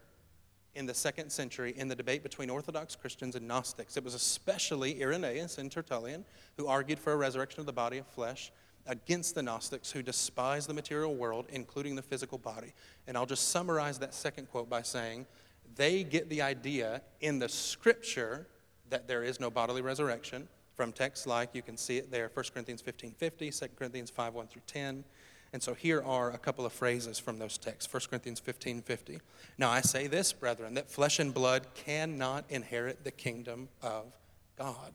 in 0.77 0.87
the 0.87 0.95
second 0.95 1.31
century 1.31 1.75
in 1.77 1.89
the 1.89 1.95
debate 1.95 2.23
between 2.23 2.51
Orthodox 2.51 2.95
Christians 2.95 3.35
and 3.35 3.49
Gnostics. 3.49 3.97
It 3.97 4.05
was 4.05 4.15
especially 4.15 5.03
Irenaeus 5.03 5.59
and 5.59 5.71
Tertullian 5.71 6.25
who 6.57 6.67
argued 6.67 6.99
for 6.99 7.12
a 7.12 7.17
resurrection 7.17 7.61
of 7.61 7.67
the 7.67 7.73
body 7.73 7.99
of 7.99 8.07
flesh 8.07 8.53
against 8.87 9.35
the 9.35 9.43
Gnostics 9.43 9.91
who 9.91 10.03
despise 10.03 10.67
the 10.67 10.75
material 10.75 11.15
world, 11.15 11.47
including 11.49 11.97
the 11.97 12.03
physical 12.03 12.39
body. 12.39 12.73
And 13.07 13.17
I'll 13.17 13.27
just 13.27 13.49
summarize 13.49 13.99
that 13.99 14.15
second 14.15 14.51
quote 14.51 14.69
by 14.69 14.83
saying 14.83 15.27
they 15.75 16.05
get 16.05 16.29
the 16.29 16.43
idea 16.43 17.03
in 17.21 17.39
the 17.39 17.49
scripture 17.49 18.47
that 18.91 19.09
there 19.09 19.25
is 19.25 19.41
no 19.41 19.51
bodily 19.51 19.83
resurrection 19.83 20.47
from 20.77 20.93
texts 20.93 21.27
like 21.27 21.55
you 21.55 21.62
can 21.62 21.77
see 21.77 21.97
it 21.97 22.11
there 22.11 22.31
1 22.33 22.45
Corinthians 22.53 22.83
15 22.83 23.12
50, 23.12 23.51
2 23.51 23.67
Corinthians 23.77 24.11
5 24.11 24.35
1 24.35 24.47
through 24.47 24.62
10. 24.67 25.05
And 25.53 25.63
so 25.63 25.75
here 25.75 26.03
are 26.03 26.31
a 26.31 26.39
couple 26.39 26.67
of 26.67 26.73
phrases 26.73 27.19
from 27.19 27.39
those 27.39 27.57
texts 27.57 27.93
1 27.93 28.03
Corinthians 28.11 28.41
15 28.41 28.83
50. 28.83 29.21
Now 29.59 29.71
I 29.71 29.81
say 29.81 30.07
this, 30.07 30.33
brethren, 30.33 30.75
that 30.75 30.91
flesh 30.91 31.19
and 31.19 31.33
blood 31.33 31.67
cannot 31.75 32.45
inherit 32.49 33.05
the 33.05 33.11
kingdom 33.11 33.69
of 33.83 34.13
God, 34.59 34.93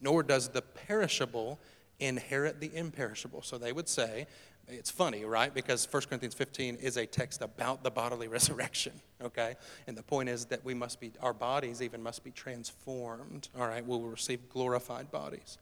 nor 0.00 0.22
does 0.22 0.48
the 0.48 0.62
perishable 0.62 1.58
inherit 2.00 2.60
the 2.60 2.74
imperishable. 2.74 3.42
So 3.42 3.56
they 3.56 3.72
would 3.72 3.88
say, 3.88 4.26
it's 4.68 4.90
funny, 4.90 5.24
right? 5.24 5.52
Because 5.52 5.86
1 5.90 6.04
Corinthians 6.04 6.34
15 6.34 6.76
is 6.76 6.96
a 6.96 7.06
text 7.06 7.42
about 7.42 7.82
the 7.82 7.90
bodily 7.90 8.28
resurrection, 8.38 8.92
okay? 9.22 9.56
And 9.86 9.96
the 9.96 10.02
point 10.02 10.28
is 10.28 10.46
that 10.46 10.64
we 10.64 10.74
must 10.74 11.00
be, 11.00 11.12
our 11.20 11.34
bodies 11.34 11.82
even 11.82 12.02
must 12.02 12.24
be 12.24 12.30
transformed, 12.30 13.48
all 13.58 13.68
right? 13.68 13.84
We 13.84 13.96
will 13.96 14.08
receive 14.08 14.48
glorified 14.48 15.10
bodies. 15.10 15.58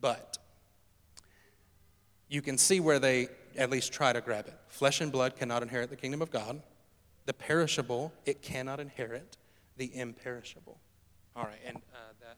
But 0.00 0.38
you 2.28 2.40
can 2.40 2.56
see 2.56 2.80
where 2.80 2.98
they 2.98 3.28
at 3.56 3.70
least 3.70 3.92
try 3.92 4.12
to 4.12 4.20
grab 4.20 4.46
it. 4.46 4.54
Flesh 4.68 5.00
and 5.00 5.10
blood 5.10 5.36
cannot 5.36 5.62
inherit 5.62 5.90
the 5.90 5.96
kingdom 5.96 6.22
of 6.22 6.30
God. 6.30 6.62
The 7.26 7.32
perishable, 7.32 8.12
it 8.24 8.42
cannot 8.42 8.80
inherit 8.80 9.36
the 9.76 9.94
imperishable. 9.94 10.78
All 11.36 11.44
right, 11.44 11.60
and 11.66 11.76
uh, 11.76 11.98
that 12.20 12.36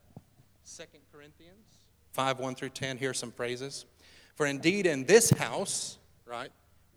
Second 0.64 1.00
Corinthians 1.12 1.66
5 2.12 2.38
1 2.38 2.54
through 2.54 2.70
10, 2.70 2.98
here 2.98 3.10
are 3.10 3.14
some 3.14 3.32
phrases. 3.32 3.86
For 4.34 4.46
indeed, 4.46 4.86
in 4.86 5.04
this 5.04 5.30
house, 5.30 5.98
right, 6.26 6.50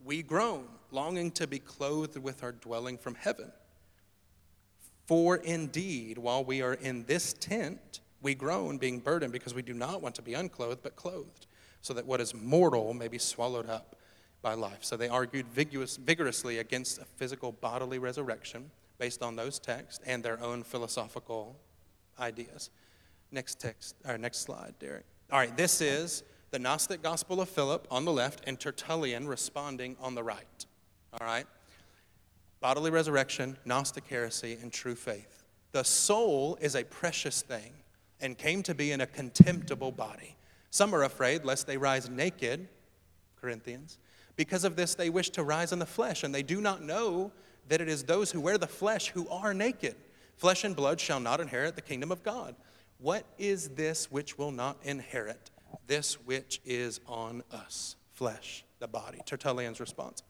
we 0.04 0.22
groan, 0.22 0.68
longing 0.92 1.32
to 1.32 1.48
be 1.48 1.60
clothed 1.60 2.18
with 2.18 2.44
our 2.44 2.52
dwelling 2.52 2.98
from 2.98 3.16
heaven. 3.16 3.52
For 5.06 5.38
indeed, 5.38 6.18
while 6.18 6.44
we 6.44 6.62
are 6.62 6.74
in 6.74 7.06
this 7.06 7.34
tent, 7.34 8.02
we 8.22 8.34
groan, 8.36 8.78
being 8.78 9.00
burdened, 9.00 9.32
because 9.32 9.54
we 9.54 9.62
do 9.62 9.74
not 9.74 10.02
want 10.02 10.16
to 10.16 10.22
be 10.22 10.34
unclothed, 10.34 10.82
but 10.82 10.96
clothed, 10.96 11.46
so 11.82 11.94
that 11.94 12.06
what 12.06 12.20
is 12.20 12.34
mortal 12.34 12.94
may 12.94 13.08
be 13.08 13.20
swallowed 13.20 13.70
up 13.70 13.95
by 14.46 14.54
life. 14.54 14.78
So 14.82 14.96
they 14.96 15.10
argued 15.10 15.48
vigorous, 15.48 15.98
vigorously 15.98 16.60
against 16.60 17.00
a 17.00 17.04
physical 17.04 17.52
bodily 17.52 17.98
resurrection 17.98 18.70
based 19.00 19.24
on 19.24 19.36
those 19.36 19.58
texts 19.58 20.04
and 20.06 20.22
their 20.22 20.40
own 20.40 20.62
philosophical 20.62 21.56
ideas. 22.20 22.70
Next 23.32 23.60
text, 23.60 23.96
or 24.08 24.20
next 24.20 24.42
slide, 24.42 24.76
Derek. 24.80 25.06
All 25.32 25.40
right, 25.40 25.58
this 25.58 25.82
is 25.82 26.22
the 26.52 26.60
Gnostic 26.60 27.02
Gospel 27.02 27.42
of 27.42 27.50
Philip 27.50 27.88
on 27.90 28.06
the 28.06 28.12
left 28.12 28.44
and 28.46 28.60
Tertullian 28.60 29.28
responding 29.28 29.98
on 30.00 30.14
the 30.14 30.22
right. 30.22 30.66
All 31.20 31.26
right? 31.26 31.48
Bodily 32.62 32.92
resurrection, 32.92 33.58
Gnostic 33.66 34.06
heresy, 34.08 34.60
and 34.62 34.72
true 34.72 34.96
faith. 34.96 35.44
The 35.72 35.84
soul 35.84 36.56
is 36.62 36.76
a 36.76 36.84
precious 36.84 37.42
thing 37.42 37.74
and 38.22 38.38
came 38.38 38.62
to 38.62 38.76
be 38.76 38.92
in 38.92 39.02
a 39.02 39.08
contemptible 39.08 39.92
body. 39.92 40.36
Some 40.70 40.94
are 40.94 41.04
afraid 41.04 41.46
lest 41.46 41.66
they 41.66 41.78
rise 41.78 42.12
naked, 42.12 42.68
Corinthians, 43.42 43.98
because 44.36 44.64
of 44.64 44.76
this, 44.76 44.96
they 44.96 45.10
wish 45.10 45.30
to 45.32 45.44
rise 45.44 45.72
in 45.72 45.80
the 45.80 45.86
flesh, 45.86 46.24
and 46.24 46.34
they 46.34 46.44
do 46.44 46.62
not 46.62 46.82
know 46.82 47.32
that 47.68 47.82
it 47.82 47.88
is 47.88 48.04
those 48.04 48.32
who 48.32 48.42
wear 48.42 48.58
the 48.58 48.68
flesh 48.68 49.10
who 49.10 49.28
are 49.30 49.54
naked. 49.54 49.96
Flesh 50.36 50.64
and 50.64 50.76
blood 50.76 51.00
shall 51.00 51.20
not 51.20 51.40
inherit 51.40 51.76
the 51.76 51.82
kingdom 51.82 52.12
of 52.12 52.24
God. 52.24 52.56
What 53.00 53.26
is 53.38 53.70
this 53.70 54.12
which 54.12 54.38
will 54.38 54.52
not 54.52 54.78
inherit? 54.84 55.52
This 55.88 56.16
which 56.26 56.62
is 56.66 57.00
on 57.08 57.44
us, 57.52 57.96
flesh, 58.14 58.64
the 58.80 58.88
body. 58.88 59.20
Tertullian's 59.26 59.80
response. 59.80 60.24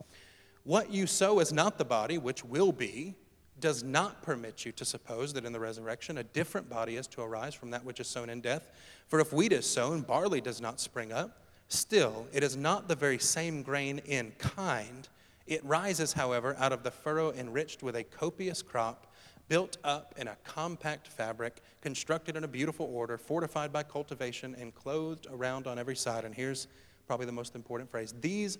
What 0.63 0.91
you 0.91 1.07
sow 1.07 1.39
is 1.39 1.53
not 1.53 1.77
the 1.77 1.85
body, 1.85 2.17
which 2.17 2.43
will 2.43 2.71
be, 2.71 3.15
does 3.59 3.83
not 3.83 4.21
permit 4.21 4.65
you 4.65 4.71
to 4.73 4.85
suppose 4.85 5.33
that 5.33 5.45
in 5.45 5.53
the 5.53 5.59
resurrection 5.59 6.17
a 6.17 6.23
different 6.23 6.69
body 6.69 6.97
is 6.97 7.07
to 7.07 7.21
arise 7.21 7.53
from 7.53 7.71
that 7.71 7.85
which 7.85 7.99
is 7.99 8.07
sown 8.07 8.29
in 8.29 8.41
death. 8.41 8.69
For 9.07 9.19
if 9.19 9.31
wheat 9.31 9.53
is 9.53 9.65
sown, 9.65 10.01
barley 10.01 10.41
does 10.41 10.59
not 10.59 10.79
spring 10.79 11.11
up. 11.11 11.44
Still, 11.67 12.27
it 12.31 12.43
is 12.43 12.55
not 12.55 12.87
the 12.87 12.95
very 12.95 13.19
same 13.19 13.63
grain 13.63 13.99
in 14.05 14.31
kind. 14.37 15.07
It 15.47 15.63
rises, 15.63 16.13
however, 16.13 16.55
out 16.59 16.71
of 16.71 16.83
the 16.83 16.91
furrow 16.91 17.31
enriched 17.31 17.83
with 17.83 17.95
a 17.95 18.03
copious 18.03 18.61
crop, 18.61 19.13
built 19.47 19.77
up 19.83 20.13
in 20.17 20.27
a 20.27 20.37
compact 20.43 21.07
fabric, 21.07 21.61
constructed 21.81 22.35
in 22.35 22.43
a 22.43 22.47
beautiful 22.47 22.87
order, 22.91 23.17
fortified 23.17 23.71
by 23.71 23.83
cultivation, 23.83 24.55
and 24.55 24.73
clothed 24.73 25.27
around 25.31 25.67
on 25.67 25.77
every 25.77 25.95
side. 25.95 26.25
And 26.25 26.33
here's 26.33 26.67
probably 27.07 27.25
the 27.25 27.31
most 27.31 27.55
important 27.55 27.89
phrase 27.89 28.13
these 28.21 28.57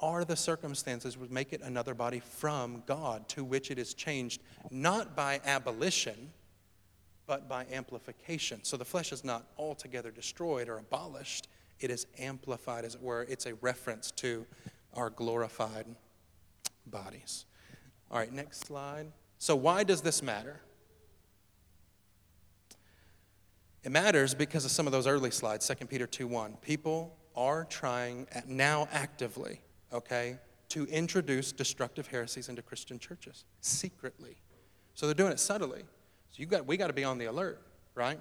are 0.00 0.24
the 0.24 0.36
circumstances 0.36 1.18
which 1.18 1.30
make 1.30 1.52
it 1.52 1.60
another 1.62 1.94
body 1.94 2.20
from 2.20 2.84
God, 2.86 3.28
to 3.30 3.42
which 3.42 3.70
it 3.70 3.78
is 3.78 3.94
changed, 3.94 4.42
not 4.70 5.16
by 5.16 5.40
abolition, 5.44 6.30
but 7.26 7.48
by 7.48 7.66
amplification. 7.72 8.62
So 8.62 8.76
the 8.76 8.84
flesh 8.84 9.12
is 9.12 9.24
not 9.24 9.46
altogether 9.58 10.10
destroyed 10.12 10.68
or 10.68 10.78
abolished, 10.78 11.48
it 11.80 11.90
is 11.90 12.06
amplified, 12.18 12.84
as 12.84 12.94
it 12.94 13.02
were. 13.02 13.26
It's 13.28 13.46
a 13.46 13.54
reference 13.56 14.10
to 14.12 14.46
our 14.94 15.10
glorified 15.10 15.86
bodies. 16.86 17.44
All 18.10 18.18
right, 18.18 18.32
next 18.32 18.60
slide. 18.60 19.12
So, 19.38 19.54
why 19.54 19.84
does 19.84 20.02
this 20.02 20.22
matter? 20.22 20.60
It 23.84 23.92
matters 23.92 24.34
because 24.34 24.64
of 24.64 24.70
some 24.70 24.86
of 24.86 24.92
those 24.92 25.06
early 25.06 25.30
slides, 25.30 25.66
2 25.68 25.86
Peter 25.86 26.06
2 26.06 26.26
1. 26.26 26.56
People 26.62 27.16
are 27.36 27.64
trying 27.64 28.26
now 28.46 28.88
actively 28.92 29.60
okay, 29.92 30.38
to 30.70 30.84
introduce 30.86 31.52
destructive 31.52 32.06
heresies 32.06 32.48
into 32.48 32.62
Christian 32.62 32.98
churches 32.98 33.44
secretly. 33.60 34.36
So 34.94 35.06
they're 35.06 35.14
doing 35.14 35.32
it 35.32 35.40
subtly. 35.40 35.80
So 35.80 36.36
you 36.36 36.46
got, 36.46 36.66
we 36.66 36.76
got 36.76 36.88
to 36.88 36.92
be 36.92 37.04
on 37.04 37.18
the 37.18 37.26
alert, 37.26 37.62
right? 37.94 38.18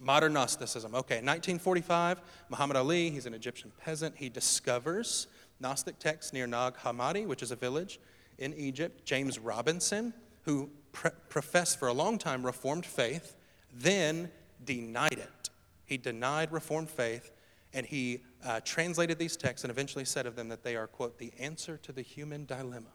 Modern 0.00 0.32
Gnosticism. 0.32 0.94
Okay, 0.94 1.16
1945, 1.16 2.20
Muhammad 2.48 2.76
Ali, 2.76 3.10
he's 3.10 3.26
an 3.26 3.34
Egyptian 3.34 3.70
peasant. 3.78 4.16
He 4.16 4.28
discovers 4.28 5.26
Gnostic 5.60 5.98
texts 5.98 6.32
near 6.32 6.46
Nag 6.46 6.74
Hammadi, 6.74 7.26
which 7.26 7.42
is 7.42 7.50
a 7.50 7.56
village 7.56 8.00
in 8.38 8.54
Egypt. 8.54 9.04
James 9.04 9.38
Robinson, 9.38 10.14
who 10.42 10.70
pre- 10.92 11.10
professed 11.28 11.78
for 11.78 11.88
a 11.88 11.92
long 11.92 12.18
time 12.18 12.44
Reformed 12.44 12.86
faith, 12.86 13.36
then 13.72 14.30
denied 14.64 15.12
it. 15.12 15.50
He 15.84 15.96
denied 15.96 16.50
Reformed 16.50 16.90
faith 16.90 17.32
and 17.72 17.86
he 17.86 18.22
uh, 18.44 18.60
translated 18.64 19.18
these 19.18 19.36
texts 19.36 19.64
and 19.64 19.70
eventually 19.70 20.04
said 20.04 20.26
of 20.26 20.34
them 20.34 20.48
that 20.48 20.64
they 20.64 20.76
are, 20.76 20.86
quote, 20.86 21.18
the 21.18 21.32
answer 21.38 21.76
to 21.78 21.92
the 21.92 22.02
human 22.02 22.44
dilemma. 22.44 22.90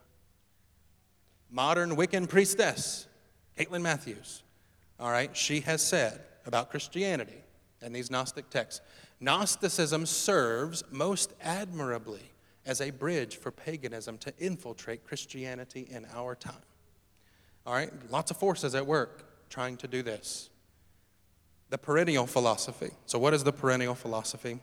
Modern 1.50 1.96
Wiccan 1.96 2.28
priestess, 2.28 3.06
Caitlin 3.58 3.80
Matthews, 3.82 4.42
all 4.98 5.10
right, 5.10 5.34
she 5.36 5.60
has 5.60 5.80
said 5.86 6.20
about 6.46 6.70
Christianity 6.70 7.42
and 7.82 7.94
these 7.94 8.10
Gnostic 8.10 8.50
texts 8.50 8.80
Gnosticism 9.20 10.04
serves 10.04 10.84
most 10.90 11.32
admirably 11.40 12.32
as 12.66 12.80
a 12.80 12.90
bridge 12.90 13.36
for 13.36 13.50
paganism 13.50 14.18
to 14.18 14.32
infiltrate 14.38 15.04
Christianity 15.04 15.86
in 15.90 16.06
our 16.14 16.34
time. 16.34 16.54
All 17.64 17.72
right, 17.72 17.90
lots 18.10 18.30
of 18.30 18.36
forces 18.36 18.74
at 18.74 18.86
work 18.86 19.48
trying 19.48 19.76
to 19.78 19.88
do 19.88 20.02
this. 20.02 20.50
The 21.70 21.78
perennial 21.78 22.26
philosophy. 22.26 22.90
So, 23.06 23.18
what 23.18 23.34
is 23.34 23.42
the 23.44 23.52
perennial 23.52 23.94
philosophy? 23.94 24.60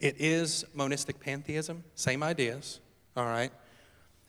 It 0.00 0.16
is 0.18 0.64
monistic 0.74 1.20
pantheism, 1.20 1.84
same 1.94 2.22
ideas, 2.22 2.80
all 3.16 3.24
right? 3.24 3.52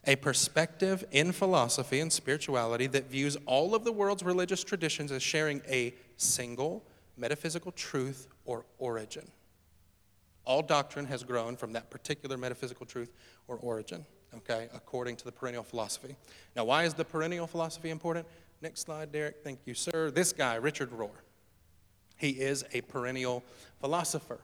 A 0.04 0.16
perspective 0.16 1.04
in 1.10 1.32
philosophy 1.32 2.00
and 2.00 2.12
spirituality 2.12 2.86
that 2.88 3.10
views 3.10 3.36
all 3.46 3.74
of 3.74 3.84
the 3.84 3.92
world's 3.92 4.22
religious 4.22 4.64
traditions 4.64 5.12
as 5.12 5.22
sharing 5.22 5.62
a 5.68 5.94
single 6.20 6.84
metaphysical 7.16 7.72
truth 7.72 8.28
or 8.44 8.64
origin. 8.78 9.28
All 10.44 10.62
doctrine 10.62 11.06
has 11.06 11.22
grown 11.22 11.56
from 11.56 11.72
that 11.72 11.90
particular 11.90 12.36
metaphysical 12.36 12.86
truth 12.86 13.12
or 13.46 13.56
origin, 13.56 14.04
okay, 14.34 14.68
according 14.74 15.16
to 15.16 15.24
the 15.24 15.32
perennial 15.32 15.62
philosophy. 15.62 16.16
Now, 16.56 16.64
why 16.64 16.84
is 16.84 16.94
the 16.94 17.04
perennial 17.04 17.46
philosophy 17.46 17.90
important? 17.90 18.26
Next 18.62 18.80
slide, 18.80 19.12
Derek. 19.12 19.36
Thank 19.44 19.60
you, 19.64 19.74
sir. 19.74 20.10
This 20.10 20.32
guy, 20.32 20.56
Richard 20.56 20.90
Rohr, 20.90 21.10
he 22.16 22.30
is 22.30 22.64
a 22.72 22.80
perennial 22.82 23.42
philosopher, 23.80 24.40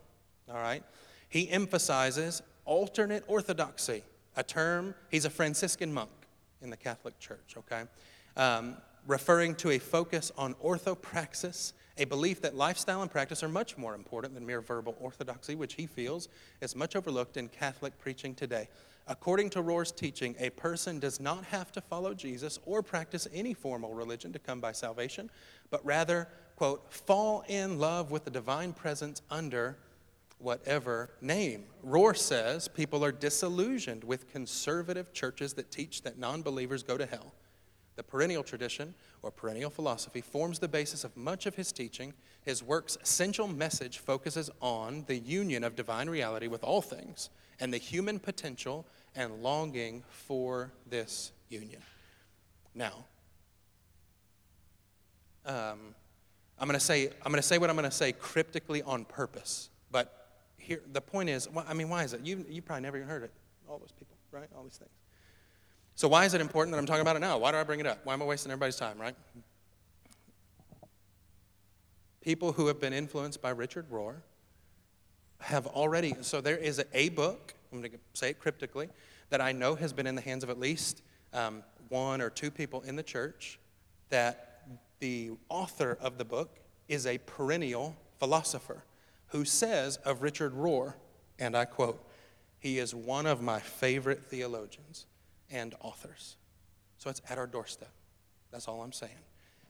all 0.49 0.57
right? 0.57 0.83
He 1.29 1.51
emphasizes 1.51 2.43
alternate 2.65 3.25
orthodoxy, 3.27 4.03
a 4.37 4.43
term, 4.43 4.95
he's 5.11 5.25
a 5.25 5.31
Franciscan 5.31 5.93
monk 5.93 6.11
in 6.63 6.71
the 6.71 6.77
Catholic 6.77 7.19
Church, 7.19 7.57
okay? 7.59 7.83
Um, 8.37 8.77
referring 9.07 9.55
to 9.57 9.71
a 9.71 9.79
focus 9.79 10.33
on 10.37 10.55
orthopraxis, 10.55 11.73
a 11.99 12.05
belief 12.05 12.43
that 12.43 12.57
lifestyle 12.57 13.03
and 13.03 13.11
practice 13.11 13.43
are 13.43 13.49
much 13.49 13.79
more 13.79 13.95
important 13.95 14.35
than 14.35 14.45
mere 14.45 14.61
verbal 14.61 14.97
orthodoxy, 15.01 15.55
which 15.55 15.75
he 15.75 15.87
feels 15.87 16.29
is 16.61 16.77
much 16.77 16.97
overlooked 16.97 17.37
in 17.37 17.49
Catholic 17.49 17.97
preaching 17.99 18.35
today. 18.35 18.69
According 19.09 19.51
to 19.51 19.63
Rohr's 19.63 19.93
teaching, 19.93 20.35
a 20.39 20.51
person 20.51 20.99
does 20.99 21.21
not 21.21 21.45
have 21.45 21.71
to 21.73 21.81
follow 21.81 22.13
Jesus 22.13 22.59
or 22.67 22.83
practice 22.83 23.29
any 23.33 23.55
formal 23.55 23.95
religion 23.95 24.33
to 24.33 24.39
come 24.41 24.61
by 24.61 24.73
salvation, 24.73 25.31
but 25.71 25.85
rather, 25.87 26.29
quote, 26.57 26.93
fall 26.93 27.45
in 27.47 27.79
love 27.79 28.11
with 28.11 28.25
the 28.25 28.31
divine 28.31 28.73
presence 28.73 29.23
under 29.31 29.79
whatever 30.39 31.11
name. 31.21 31.65
Rohr 31.87 32.17
says 32.17 32.67
people 32.67 33.05
are 33.05 33.13
disillusioned 33.13 34.03
with 34.03 34.31
conservative 34.31 35.13
churches 35.13 35.55
that 35.55 35.71
teach 35.71 36.03
that 36.03 36.19
non 36.19 36.43
believers 36.43 36.83
go 36.83 36.99
to 36.99 37.07
hell. 37.07 37.33
The 37.97 38.03
perennial 38.03 38.43
tradition, 38.43 38.95
or 39.23 39.31
perennial 39.31 39.71
philosophy, 39.71 40.21
forms 40.21 40.59
the 40.59 40.69
basis 40.69 41.03
of 41.03 41.17
much 41.17 41.47
of 41.47 41.55
his 41.55 41.73
teaching. 41.73 42.13
His 42.43 42.63
work's 42.63 42.97
essential 43.03 43.49
message 43.49 43.99
focuses 43.99 44.51
on 44.61 45.05
the 45.07 45.17
union 45.17 45.65
of 45.65 45.75
divine 45.75 46.09
reality 46.09 46.47
with 46.47 46.63
all 46.63 46.83
things 46.83 47.31
and 47.59 47.73
the 47.73 47.79
human 47.79 48.19
potential 48.19 48.87
and 49.15 49.43
longing 49.43 50.05
for 50.09 50.73
this 50.89 51.33
union. 51.49 51.81
Now, 52.75 53.07
um, 55.47 55.95
I'm 56.59 56.69
going 56.69 56.79
to 56.79 56.85
say 56.85 57.07
I'm 57.23 57.33
going 57.33 57.41
to 57.41 57.43
say 57.43 57.59
what 57.59 57.71
I'm 57.71 57.77
going 57.77 57.89
to 57.89 57.97
say 57.97 58.13
cryptically 58.13 58.83
on 58.83 59.05
purpose, 59.05 59.71
but 59.91 60.27
here, 60.59 60.83
the 60.93 61.01
point 61.01 61.29
is, 61.29 61.49
I 61.67 61.75
mean, 61.75 61.89
why 61.89 62.03
is 62.03 62.13
it? 62.13 62.21
You, 62.23 62.45
you 62.49 62.61
probably 62.61 62.83
never 62.83 62.97
even 62.97 63.09
heard 63.09 63.23
it. 63.23 63.31
All 63.69 63.79
those 63.79 63.93
people, 63.93 64.17
right? 64.33 64.49
All 64.57 64.65
these 64.65 64.77
things. 64.77 64.91
So 65.97 66.09
why 66.09 66.27
is 66.27 66.35
it 66.35 66.43
important 66.43 66.73
that 66.75 66.79
I'm 66.79 66.87
talking 66.87 67.01
about 67.01 67.17
it 67.17 67.21
now? 67.21 67.39
Why 67.39 67.51
do 67.51 67.57
I 67.57 67.65
bring 67.65 67.81
it 67.81 67.87
up? 67.87 68.01
Why 68.05 68.13
am 68.13 68.21
I 68.21 68.27
wasting 68.27 68.53
everybody's 68.53 68.77
time, 68.77 68.99
right? 68.99 69.17
People 72.21 72.53
who 72.53 72.67
have 72.67 72.79
been 72.79 72.93
influenced 72.93 73.41
by 73.41 73.49
Richard 73.51 73.91
Rohr 73.91 74.17
have 75.41 75.67
already, 75.67 76.15
so 76.21 76.43
there 76.43 76.59
is 76.59 76.85
a, 76.93 77.09
book, 77.09 77.55
I'm 77.73 77.81
going 77.81 77.91
to 77.91 77.99
say 78.13 78.31
it 78.31 78.39
cryptically, 78.39 78.91
that 79.31 79.41
I 79.41 79.53
know 79.53 79.75
has 79.75 79.95
been 79.95 80.07
in 80.07 80.15
the 80.15 80.21
hands 80.21 80.45
of 80.45 80.51
at 80.51 80.61
least 80.61 81.01
um, 81.33 81.63
one 81.89 82.21
or 82.21 82.29
two 82.29 82.51
people 82.51 82.83
in 82.83 82.97
the 82.97 83.03
church 83.03 83.59
that 84.11 84.63
the 84.99 85.31
author 85.49 85.97
of 86.03 86.19
the 86.19 86.27
book 86.27 86.59
is 86.89 87.07
a 87.07 87.17
perennial 87.19 87.97
philosopher 88.19 88.85
who 89.29 89.47
says 89.47 89.97
of 89.99 90.21
Richard 90.21 90.53
Rohr, 90.53 90.95
and 91.39 91.57
I 91.57 91.65
quote, 91.65 92.07
he 92.59 92.79
is 92.79 92.95
one 92.95 93.25
of 93.25 93.41
my 93.41 93.61
favorite 93.61 94.27
theologians 94.27 95.07
and 95.51 95.75
authors. 95.81 96.37
So 96.99 97.11
it's 97.11 97.23
at 97.29 97.39
our 97.39 97.47
doorstep. 97.47 97.91
That's 98.51 98.69
all 98.69 98.83
I'm 98.83 98.93
saying. 98.93 99.13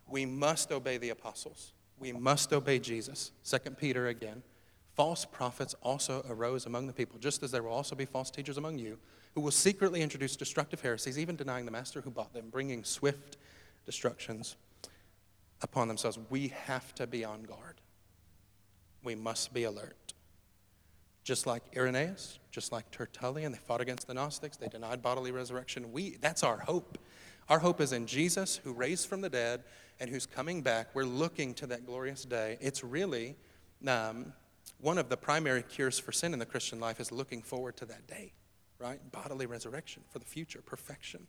We 0.09 0.25
must 0.25 0.71
obey 0.71 0.99
the 0.99 1.11
apostles. 1.11 1.73
We 1.99 2.13
must 2.13 2.53
obey 2.53 2.79
Jesus. 2.79 3.33
Second 3.43 3.79
Peter 3.79 4.09
again. 4.09 4.43
False 4.95 5.25
prophets 5.25 5.75
also 5.83 6.25
arose 6.29 6.65
among 6.67 6.87
the 6.87 6.93
people, 6.93 7.19
just 7.19 7.43
as 7.43 7.51
there 7.51 7.63
will 7.63 7.73
also 7.73 7.95
be 7.95 8.07
false 8.07 8.31
teachers 8.31 8.57
among 8.57 8.79
you, 8.79 8.99
who 9.35 9.43
will 9.43 9.51
secretly 9.51 10.01
introduce 10.01 10.37
destructive 10.37 10.81
heresies, 10.81 11.19
even 11.19 11.37
denying 11.37 11.67
the 11.67 11.71
master 11.71 12.01
who 12.01 12.11
bought 12.11 12.33
them, 12.33 12.49
bringing 12.51 12.83
swift 12.83 13.37
destructions 13.85 14.57
upon 15.61 15.89
themselves. 15.89 16.19
We 16.31 16.49
have 16.49 16.95
to 16.95 17.07
be 17.07 17.25
on 17.25 17.43
guard 17.43 17.81
we 19.07 19.15
must 19.15 19.55
be 19.55 19.63
alert. 19.63 20.06
Just 21.27 21.45
like 21.45 21.65
Irenaeus, 21.77 22.39
just 22.53 22.71
like 22.71 22.89
Tertullian, 22.93 23.51
they 23.51 23.59
fought 23.59 23.81
against 23.81 24.07
the 24.07 24.15
Gnostics, 24.15 24.57
they 24.59 24.69
denied 24.69 25.03
bodily 25.03 25.33
resurrection. 25.33 25.91
We, 25.91 26.19
that's 26.21 26.45
our 26.45 26.59
hope. 26.59 26.99
Our 27.49 27.59
hope 27.59 27.81
is 27.81 27.93
in 27.93 28.07
Jesus, 28.07 28.61
who 28.63 28.73
raised 28.73 29.09
from 29.09 29.23
the 29.23 29.29
dead 29.29 29.65
and 29.99 30.09
who's 30.09 30.25
coming 30.25 30.63
back. 30.63 30.87
We're 30.95 31.03
looking 31.03 31.53
to 31.55 31.67
that 31.67 31.85
glorious 31.85 32.25
day. 32.25 32.59
It's 32.61 32.85
really 32.85 33.35
um, 33.89 34.35
one 34.81 34.99
of 34.99 35.09
the 35.09 35.17
primary 35.17 35.65
cures 35.65 35.99
for 35.99 36.13
sin 36.13 36.33
in 36.33 36.39
the 36.39 36.47
Christian 36.47 36.79
life 36.79 37.01
is 37.01 37.11
looking 37.11 37.43
forward 37.43 37.77
to 37.79 37.87
that 37.87 38.07
day, 38.07 38.33
right? 38.79 39.01
Bodily 39.11 39.47
resurrection 39.47 40.05
for 40.09 40.21
the 40.21 40.27
future, 40.27 40.61
perfection. 40.65 41.27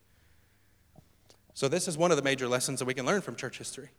So, 1.56 1.68
this 1.68 1.88
is 1.88 1.98
one 1.98 2.12
of 2.12 2.18
the 2.18 2.24
major 2.24 2.48
lessons 2.48 2.78
that 2.78 2.86
we 2.86 2.94
can 2.94 3.08
learn 3.08 3.22
from 3.22 3.36
church 3.36 3.58
history 3.58 3.90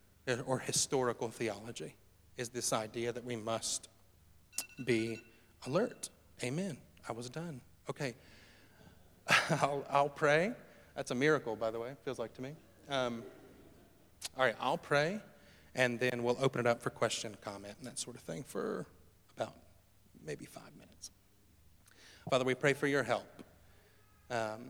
or 0.46 0.60
historical 0.60 1.28
theology 1.28 1.96
is 2.36 2.50
this 2.50 2.72
idea 2.72 3.10
that 3.10 3.24
we 3.24 3.34
must 3.34 3.88
be 4.84 5.20
alert. 5.66 6.10
Amen. 6.42 6.76
I 7.08 7.12
was 7.12 7.30
done. 7.30 7.60
Okay. 7.88 8.14
I'll, 9.50 9.84
I'll 9.90 10.08
pray. 10.08 10.52
That's 10.94 11.10
a 11.10 11.14
miracle, 11.14 11.56
by 11.56 11.70
the 11.70 11.78
way, 11.78 11.90
feels 12.04 12.18
like 12.18 12.34
to 12.34 12.42
me. 12.42 12.50
Um, 12.88 13.22
all 14.36 14.44
right, 14.44 14.56
I'll 14.60 14.78
pray, 14.78 15.20
and 15.74 16.00
then 16.00 16.22
we'll 16.22 16.38
open 16.40 16.60
it 16.60 16.66
up 16.66 16.82
for 16.82 16.90
question, 16.90 17.36
comment, 17.42 17.74
and 17.78 17.86
that 17.86 17.98
sort 17.98 18.16
of 18.16 18.22
thing 18.22 18.42
for 18.42 18.86
about 19.36 19.54
maybe 20.26 20.44
five 20.44 20.74
minutes. 20.74 21.10
Father, 22.30 22.44
we 22.44 22.54
pray 22.54 22.72
for 22.72 22.86
your 22.86 23.02
help. 23.02 23.42
Um, 24.30 24.60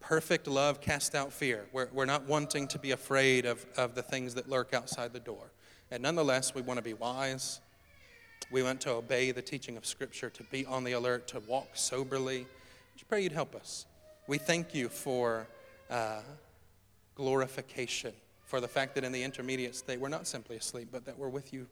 perfect 0.00 0.46
love 0.46 0.80
casts 0.80 1.14
out 1.14 1.32
fear. 1.32 1.66
We're, 1.72 1.88
we're 1.92 2.06
not 2.06 2.26
wanting 2.26 2.66
to 2.68 2.78
be 2.78 2.92
afraid 2.92 3.44
of, 3.44 3.64
of 3.76 3.94
the 3.94 4.02
things 4.02 4.34
that 4.34 4.48
lurk 4.48 4.72
outside 4.72 5.12
the 5.12 5.20
door. 5.20 5.52
And 5.90 6.02
nonetheless, 6.02 6.54
we 6.54 6.62
want 6.62 6.78
to 6.78 6.82
be 6.82 6.94
wise. 6.94 7.60
We 8.50 8.62
want 8.62 8.80
to 8.82 8.92
obey 8.92 9.30
the 9.30 9.42
teaching 9.42 9.76
of 9.76 9.84
Scripture, 9.84 10.30
to 10.30 10.42
be 10.44 10.64
on 10.64 10.84
the 10.84 10.92
alert, 10.92 11.28
to 11.28 11.40
walk 11.40 11.68
soberly. 11.74 12.46
I 12.96 13.02
pray 13.08 13.22
you'd 13.22 13.32
help 13.32 13.54
us. 13.54 13.86
We 14.26 14.38
thank 14.38 14.74
you 14.74 14.88
for 14.88 15.46
uh, 15.90 16.20
glorification, 17.14 18.14
for 18.44 18.60
the 18.60 18.68
fact 18.68 18.94
that 18.94 19.04
in 19.04 19.12
the 19.12 19.22
intermediate 19.22 19.74
state 19.74 20.00
we're 20.00 20.08
not 20.08 20.26
simply 20.26 20.56
asleep, 20.56 20.88
but 20.90 21.04
that 21.04 21.18
we're 21.18 21.28
with 21.28 21.52
you 21.52 21.66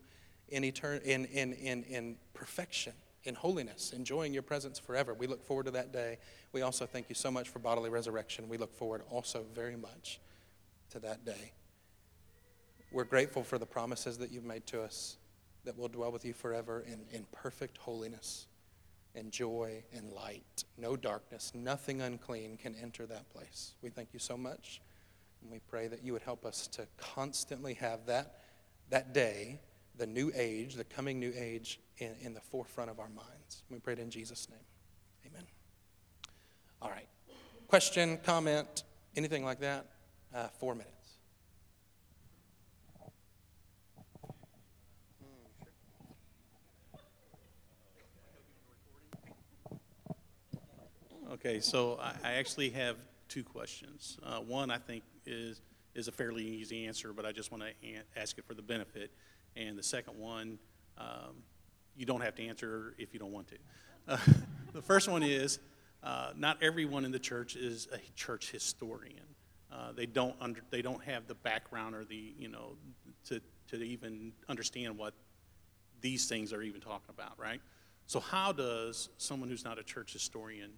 in, 0.50 0.62
etern- 0.62 1.02
in, 1.02 1.24
in, 1.26 1.52
in, 1.54 1.82
in 1.84 2.16
perfection 2.34 2.92
in 3.26 3.34
holiness, 3.34 3.92
enjoying 3.92 4.32
your 4.32 4.42
presence 4.42 4.78
forever. 4.78 5.12
We 5.12 5.26
look 5.26 5.42
forward 5.42 5.66
to 5.66 5.72
that 5.72 5.92
day. 5.92 6.18
We 6.52 6.62
also 6.62 6.86
thank 6.86 7.08
you 7.08 7.14
so 7.14 7.30
much 7.30 7.48
for 7.48 7.58
bodily 7.58 7.90
resurrection. 7.90 8.48
We 8.48 8.56
look 8.56 8.72
forward 8.72 9.02
also 9.10 9.44
very 9.54 9.76
much 9.76 10.20
to 10.90 11.00
that 11.00 11.24
day. 11.24 11.52
We're 12.92 13.04
grateful 13.04 13.42
for 13.42 13.58
the 13.58 13.66
promises 13.66 14.18
that 14.18 14.30
you've 14.30 14.44
made 14.44 14.66
to 14.68 14.82
us 14.82 15.16
that 15.66 15.76
we'll 15.76 15.88
dwell 15.88 16.10
with 16.10 16.24
you 16.24 16.32
forever 16.32 16.84
in, 16.86 17.04
in 17.12 17.26
perfect 17.32 17.76
holiness 17.78 18.46
and 19.14 19.30
joy 19.30 19.82
and 19.94 20.10
light. 20.12 20.64
No 20.78 20.96
darkness, 20.96 21.52
nothing 21.54 22.00
unclean 22.00 22.56
can 22.56 22.74
enter 22.80 23.06
that 23.06 23.28
place. 23.30 23.74
We 23.82 23.90
thank 23.90 24.12
you 24.12 24.18
so 24.18 24.36
much. 24.36 24.80
And 25.42 25.50
we 25.50 25.60
pray 25.68 25.86
that 25.88 26.02
you 26.02 26.12
would 26.12 26.22
help 26.22 26.44
us 26.44 26.66
to 26.68 26.86
constantly 26.96 27.74
have 27.74 28.06
that, 28.06 28.40
that 28.90 29.12
day 29.12 29.60
the 29.98 30.06
new 30.06 30.30
age, 30.34 30.74
the 30.74 30.84
coming 30.84 31.18
new 31.18 31.32
age, 31.36 31.80
in, 31.98 32.14
in 32.20 32.34
the 32.34 32.40
forefront 32.40 32.90
of 32.90 32.98
our 32.98 33.08
minds. 33.08 33.62
We 33.70 33.78
pray 33.78 33.94
it 33.94 33.98
in 33.98 34.10
Jesus' 34.10 34.48
name. 34.50 34.58
Amen. 35.26 35.46
All 36.82 36.90
right. 36.90 37.08
Question, 37.68 38.18
comment, 38.22 38.84
anything 39.16 39.44
like 39.44 39.60
that? 39.60 39.86
Uh, 40.34 40.48
four 40.58 40.74
minutes. 40.74 40.95
Okay, 51.36 51.60
so 51.60 51.98
I, 52.00 52.14
I 52.30 52.32
actually 52.36 52.70
have 52.70 52.96
two 53.28 53.44
questions. 53.44 54.18
Uh, 54.22 54.38
one, 54.38 54.70
I 54.70 54.78
think, 54.78 55.04
is 55.26 55.60
is 55.94 56.08
a 56.08 56.12
fairly 56.12 56.42
easy 56.42 56.86
answer, 56.86 57.12
but 57.12 57.26
I 57.26 57.32
just 57.32 57.52
want 57.52 57.62
to 57.62 58.18
ask 58.18 58.38
it 58.38 58.46
for 58.46 58.54
the 58.54 58.62
benefit. 58.62 59.10
And 59.54 59.76
the 59.76 59.82
second 59.82 60.18
one, 60.18 60.58
um, 60.96 61.42
you 61.94 62.06
don't 62.06 62.22
have 62.22 62.34
to 62.36 62.46
answer 62.46 62.94
if 62.96 63.12
you 63.12 63.20
don't 63.20 63.32
want 63.32 63.48
to. 63.48 63.56
Uh, 64.08 64.18
the 64.72 64.80
first 64.80 65.10
one 65.10 65.22
is 65.22 65.58
uh, 66.02 66.30
not 66.36 66.62
everyone 66.62 67.04
in 67.04 67.12
the 67.12 67.18
church 67.18 67.54
is 67.54 67.86
a 67.92 67.98
church 68.14 68.50
historian. 68.50 69.26
Uh, 69.70 69.92
they 69.92 70.06
don't 70.06 70.36
under, 70.40 70.62
they 70.70 70.80
don't 70.80 71.04
have 71.04 71.26
the 71.26 71.34
background 71.34 71.94
or 71.94 72.06
the 72.06 72.32
you 72.38 72.48
know 72.48 72.78
to 73.26 73.42
to 73.68 73.82
even 73.82 74.32
understand 74.48 74.96
what 74.96 75.12
these 76.00 76.28
things 76.28 76.54
are 76.54 76.62
even 76.62 76.80
talking 76.80 77.10
about, 77.10 77.38
right? 77.38 77.60
So 78.06 78.20
how 78.20 78.52
does 78.52 79.10
someone 79.18 79.50
who's 79.50 79.64
not 79.64 79.78
a 79.78 79.82
church 79.82 80.14
historian 80.14 80.70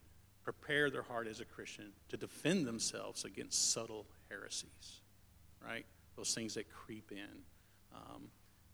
prepare 0.53 0.89
their 0.89 1.03
heart 1.03 1.27
as 1.27 1.41
a 1.41 1.45
Christian 1.45 1.93
to 2.09 2.17
defend 2.17 2.67
themselves 2.67 3.27
against 3.27 3.71
subtle 3.71 4.07
heresies, 4.31 5.03
right? 5.63 5.85
Those 6.17 6.35
things 6.35 6.55
that 6.55 6.73
creep 6.73 7.13
in. 7.13 7.43
Um, 7.95 8.31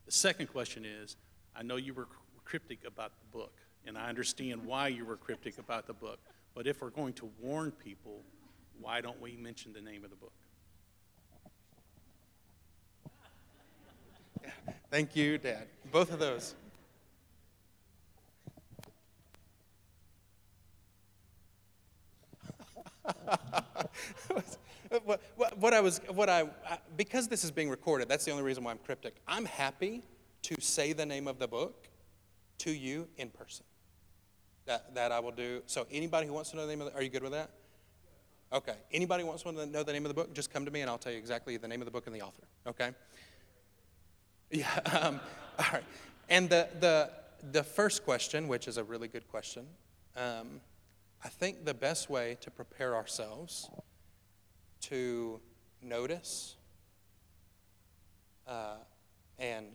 the 0.06 0.12
second 0.12 0.46
question 0.46 0.84
is 0.84 1.16
I 1.56 1.64
know 1.64 1.74
you 1.74 1.92
were 1.92 2.06
cryptic 2.44 2.86
about 2.86 3.10
the 3.18 3.36
book, 3.36 3.54
and 3.84 3.98
I 3.98 4.08
understand 4.08 4.64
why 4.64 4.86
you 4.86 5.04
were 5.04 5.16
cryptic 5.16 5.58
about 5.58 5.88
the 5.88 5.94
book, 5.94 6.20
but 6.54 6.68
if 6.68 6.80
we're 6.80 6.90
going 6.90 7.14
to 7.14 7.28
warn 7.40 7.72
people, 7.72 8.20
why 8.80 9.00
don't 9.00 9.20
we 9.20 9.36
mention 9.36 9.72
the 9.72 9.80
name 9.80 10.04
of 10.04 10.10
the 10.10 10.16
book? 10.16 10.32
Thank 14.92 15.16
you, 15.16 15.38
Dad. 15.38 15.66
Both 15.90 16.12
of 16.12 16.20
those. 16.20 16.54
what, 25.04 25.58
what, 25.58 25.74
I 25.74 25.80
was, 25.80 26.00
what 26.08 26.28
I, 26.28 26.48
because 26.96 27.28
this 27.28 27.44
is 27.44 27.50
being 27.50 27.68
recorded, 27.68 28.08
that's 28.08 28.24
the 28.24 28.30
only 28.30 28.42
reason 28.42 28.64
why 28.64 28.70
I'm 28.70 28.78
cryptic. 28.78 29.16
I'm 29.26 29.44
happy 29.44 30.02
to 30.42 30.60
say 30.60 30.92
the 30.92 31.06
name 31.06 31.28
of 31.28 31.38
the 31.38 31.48
book 31.48 31.88
to 32.58 32.70
you 32.70 33.08
in 33.16 33.30
person. 33.30 33.64
That, 34.66 34.94
that 34.94 35.12
I 35.12 35.20
will 35.20 35.32
do. 35.32 35.62
So, 35.66 35.86
anybody 35.90 36.26
who 36.26 36.32
wants 36.32 36.50
to 36.50 36.56
know 36.56 36.62
the 36.62 36.72
name 36.72 36.80
of 36.80 36.90
the, 36.90 36.98
are 36.98 37.02
you 37.02 37.10
good 37.10 37.22
with 37.22 37.32
that? 37.32 37.50
Okay. 38.50 38.74
Anybody 38.92 39.22
who 39.22 39.28
wants 39.28 39.42
to 39.42 39.52
know 39.52 39.82
the 39.82 39.92
name 39.92 40.06
of 40.06 40.08
the 40.08 40.14
book, 40.14 40.32
just 40.32 40.50
come 40.50 40.64
to 40.64 40.70
me 40.70 40.80
and 40.80 40.88
I'll 40.88 40.96
tell 40.96 41.12
you 41.12 41.18
exactly 41.18 41.56
the 41.56 41.68
name 41.68 41.80
of 41.80 41.84
the 41.84 41.90
book 41.90 42.06
and 42.06 42.14
the 42.14 42.22
author. 42.22 42.44
Okay? 42.66 42.90
Yeah. 44.50 44.68
Um, 44.92 45.20
all 45.58 45.64
right. 45.72 45.82
And 46.28 46.48
the, 46.48 46.68
the, 46.78 47.10
the 47.50 47.64
first 47.64 48.04
question, 48.04 48.46
which 48.46 48.68
is 48.68 48.76
a 48.76 48.84
really 48.84 49.08
good 49.08 49.26
question, 49.26 49.66
um, 50.16 50.60
I 51.24 51.28
think 51.28 51.64
the 51.64 51.74
best 51.74 52.10
way 52.10 52.36
to 52.42 52.50
prepare 52.50 52.94
ourselves 52.94 53.70
to 54.82 55.40
notice 55.80 56.56
uh, 58.46 58.76
and 59.38 59.68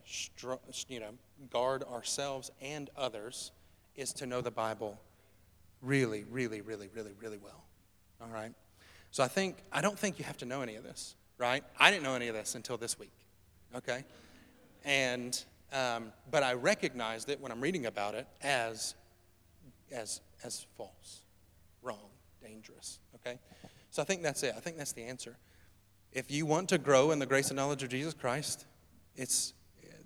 you 0.88 1.00
know 1.00 1.10
guard 1.50 1.82
ourselves 1.84 2.50
and 2.60 2.88
others 2.96 3.50
is 3.96 4.12
to 4.14 4.26
know 4.26 4.40
the 4.40 4.50
Bible 4.50 5.00
really, 5.82 6.24
really, 6.30 6.60
really, 6.60 6.88
really, 6.94 7.12
really 7.20 7.38
well. 7.38 7.64
All 8.20 8.28
right. 8.28 8.52
So 9.10 9.24
I 9.24 9.28
think 9.28 9.56
I 9.72 9.80
don't 9.80 9.98
think 9.98 10.18
you 10.18 10.24
have 10.24 10.36
to 10.38 10.46
know 10.46 10.62
any 10.62 10.76
of 10.76 10.84
this, 10.84 11.16
right? 11.38 11.64
I 11.78 11.90
didn't 11.90 12.04
know 12.04 12.14
any 12.14 12.28
of 12.28 12.34
this 12.34 12.54
until 12.54 12.76
this 12.76 12.98
week. 12.98 13.12
Okay, 13.74 14.04
and 14.84 15.42
um, 15.72 16.12
but 16.30 16.42
I 16.42 16.54
recognized 16.54 17.28
it 17.28 17.40
when 17.40 17.50
I'm 17.50 17.60
reading 17.60 17.86
about 17.86 18.14
it 18.14 18.26
as 18.42 18.94
as 19.90 20.20
as 20.44 20.66
false, 20.76 21.22
wrong, 21.82 22.10
dangerous. 22.42 22.98
Okay. 23.16 23.38
So 23.90 24.02
I 24.02 24.04
think 24.04 24.22
that's 24.22 24.42
it. 24.42 24.54
I 24.56 24.60
think 24.60 24.76
that's 24.76 24.92
the 24.92 25.04
answer. 25.04 25.36
If 26.12 26.30
you 26.30 26.46
want 26.46 26.68
to 26.70 26.78
grow 26.78 27.10
in 27.10 27.18
the 27.18 27.26
grace 27.26 27.48
and 27.48 27.56
knowledge 27.56 27.82
of 27.82 27.88
Jesus 27.88 28.14
Christ, 28.14 28.66
it's 29.16 29.54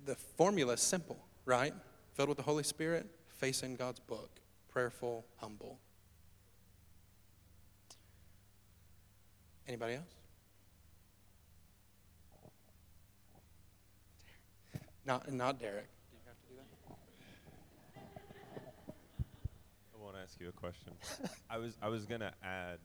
the 0.05 0.15
formula 0.15 0.75
is 0.75 0.81
simple, 0.81 1.19
right? 1.45 1.73
Filled 2.13 2.29
with 2.29 2.39
the 2.39 2.45
Holy 2.45 2.63
Spirit, 2.63 3.07
facing 3.29 3.77
God's 3.77 4.01
book, 4.01 4.31
prayerful, 4.69 5.25
humble. 5.37 5.79
Anybody 9.67 9.95
else? 9.95 10.15
Not, 15.07 15.31
not 15.33 15.61
Derek. 15.61 15.87
Do 16.11 16.17
you 16.17 16.23
have 16.27 16.37
to 16.37 16.49
do 16.49 16.55
that? 16.57 16.97
I 19.95 20.03
want 20.03 20.14
to 20.14 20.14
ask 20.25 20.41
you 20.41 20.49
a 20.49 20.53
question. 20.53 20.95
I 21.51 21.59
was 21.59 21.77
I 21.83 21.89
was 21.89 22.07
gonna 22.07 22.33
add 22.43 22.79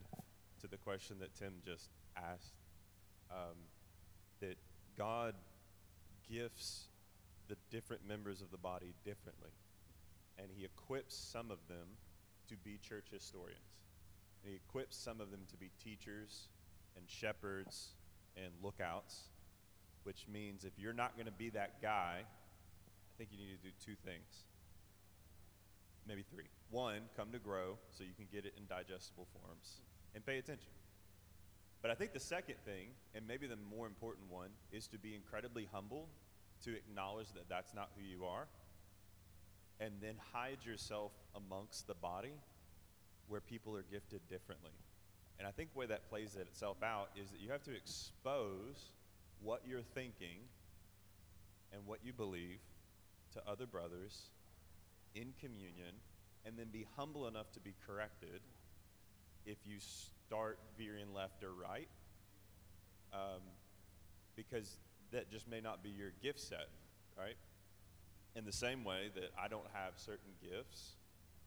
to 0.62 0.67
the 0.67 0.78
question 0.78 1.17
that 1.19 1.34
Tim 1.36 1.54
just 1.65 1.89
asked 2.17 2.54
um, 3.32 3.56
that 4.41 4.58
God 4.97 5.36
gifts 6.30 6.89
the 7.47 7.56
different 7.71 8.06
members 8.06 8.41
of 8.41 8.52
the 8.52 8.58
body 8.58 8.93
differently, 9.06 9.52
and 10.38 10.47
He 10.54 10.65
equips 10.65 11.15
some 11.15 11.49
of 11.49 11.60
them 11.69 11.88
to 12.49 12.56
be 12.58 12.78
church 12.78 13.08
historians. 13.12 13.60
And 14.43 14.52
he 14.52 14.56
equips 14.58 14.97
some 14.97 15.21
of 15.21 15.32
them 15.32 15.41
to 15.52 15.58
be 15.58 15.69
teachers 15.84 16.47
and 16.95 17.06
shepherds 17.08 17.89
and 18.36 18.54
lookouts, 18.63 19.30
which 20.04 20.25
means 20.32 20.65
if 20.65 20.73
you're 20.78 20.93
not 20.93 21.15
going 21.15 21.25
to 21.25 21.32
be 21.32 21.49
that 21.52 21.82
guy, 21.82 22.21
I 22.21 23.12
think 23.17 23.30
you 23.32 23.38
need 23.38 23.52
to 23.62 23.67
do 23.67 23.73
two 23.84 23.95
things. 24.06 24.45
Maybe 26.08 26.23
three. 26.23 26.49
One, 26.69 27.01
come 27.17 27.32
to 27.32 27.39
grow 27.39 27.77
so 27.89 28.03
you 28.03 28.13
can 28.15 28.27
get 28.32 28.45
it 28.45 28.53
in 28.58 28.65
digestible 28.67 29.27
forms 29.34 29.82
and 30.13 30.25
pay 30.25 30.38
attention. 30.38 30.69
But 31.82 31.91
I 31.91 31.95
think 31.95 32.13
the 32.13 32.19
second 32.19 32.55
thing, 32.65 32.89
and 33.15 33.27
maybe 33.27 33.47
the 33.47 33.55
more 33.55 33.88
important 33.88 34.29
one, 34.29 34.49
is 34.71 34.88
to 34.88 34.99
be 34.99 35.15
incredibly 35.15 35.67
humble, 35.71 36.10
to 36.65 36.75
acknowledge 36.75 37.32
that 37.34 37.47
that's 37.49 37.73
not 37.73 37.89
who 37.95 38.03
you 38.03 38.25
are, 38.25 38.47
and 39.79 39.93
then 40.01 40.15
hide 40.34 40.58
yourself 40.65 41.12
amongst 41.36 41.88
the 41.88 41.93
body 41.95 42.34
where 43.27 43.39
people 43.39 43.75
are 43.75 43.86
gifted 43.89 44.21
differently. 44.29 44.73
And 45.38 45.47
I 45.47 45.51
think 45.51 45.71
the 45.71 45.79
way 45.79 45.86
that 45.86 46.10
plays 46.10 46.36
it 46.36 46.41
itself 46.41 46.84
out 46.84 47.10
is 47.15 47.29
that 47.32 47.39
you 47.39 47.49
have 47.51 47.63
to 47.63 47.75
expose 47.75 48.91
what 49.41 49.62
you're 49.65 49.82
thinking 49.82 50.39
and 51.71 51.86
what 51.86 51.99
you 52.03 52.12
believe 52.12 52.60
to 53.34 53.41
other 53.47 53.65
brothers 53.65 54.32
in 55.15 55.34
communion 55.39 55.95
and 56.45 56.58
then 56.58 56.67
be 56.71 56.86
humble 56.95 57.28
enough 57.28 57.52
to 57.54 57.60
be 57.60 57.73
corrected 57.86 58.41
if 59.45 59.58
you 59.65 59.78
start 59.80 60.60
veering 60.78 61.13
left 61.13 61.43
or 61.43 61.52
right 61.54 61.89
um, 63.13 63.41
because 64.36 64.78
that 65.12 65.32
just 65.32 65.47
may 65.47 65.62
not 65.62 65.84
be 65.84 65.89
your 65.89 66.12
gift 66.21 66.39
set, 66.39 66.69
right? 67.17 67.36
In 68.36 68.45
the 68.45 68.52
same 68.52 68.84
way 68.84 69.10
that 69.15 69.32
I 69.39 69.47
don't 69.47 69.67
have 69.73 69.93
certain 69.95 70.32
gifts, 70.41 70.95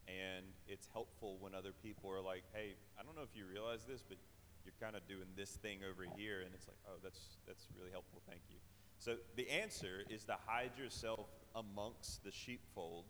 and 0.09 0.45
it's 0.67 0.89
helpful 0.93 1.37
when 1.41 1.55
other 1.55 1.73
people 1.83 2.11
are 2.11 2.21
like, 2.21 2.43
"Hey, 2.53 2.75
I 2.99 3.03
don't 3.03 3.15
know 3.15 3.23
if 3.23 3.37
you 3.37 3.47
realize 3.47 3.85
this, 3.85 4.03
but 4.03 4.19
you're 4.65 4.75
kind 4.81 4.97
of 4.97 5.07
doing 5.07 5.29
this 5.37 5.57
thing 5.57 5.81
over 5.89 6.05
here," 6.17 6.41
and 6.41 6.53
it's 6.55 6.67
like, 6.67 6.79
"Oh, 6.87 6.99
that's 7.03 7.39
that's 7.47 7.69
really 7.79 7.91
helpful. 7.93 8.21
Thank 8.29 8.43
you." 8.51 8.59
So 8.99 9.17
the 9.37 9.49
answer 9.49 10.03
is 10.09 10.25
to 10.25 10.37
hide 10.47 10.77
yourself 10.77 11.29
amongst 11.55 12.25
the 12.25 12.33
sheepfold 12.33 13.05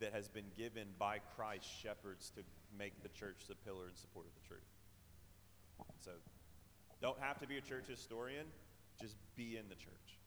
that 0.00 0.12
has 0.12 0.28
been 0.28 0.44
given 0.56 0.88
by 0.98 1.18
Christ 1.36 1.66
shepherds 1.82 2.30
to 2.36 2.42
make 2.78 3.02
the 3.02 3.08
church 3.08 3.44
the 3.48 3.54
pillar 3.54 3.86
and 3.88 3.96
support 3.96 4.26
of 4.26 4.32
the 4.42 4.48
truth. 4.48 4.60
So 6.00 6.10
don't 7.00 7.18
have 7.20 7.38
to 7.40 7.46
be 7.46 7.56
a 7.56 7.60
church 7.60 7.86
historian, 7.88 8.46
just 9.00 9.16
be 9.36 9.56
in 9.56 9.68
the 9.68 9.74
church. 9.74 10.18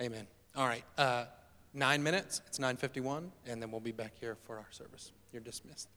Amen. 0.00 0.26
All 0.54 0.66
right. 0.66 0.84
Uh, 0.98 1.26
nine 1.72 2.02
minutes. 2.02 2.42
It's 2.46 2.58
9:51, 2.58 3.30
and 3.46 3.62
then 3.62 3.70
we'll 3.70 3.80
be 3.80 3.92
back 3.92 4.12
here 4.18 4.36
for 4.44 4.58
our 4.58 4.66
service. 4.70 5.12
You're 5.32 5.42
dismissed. 5.42 5.88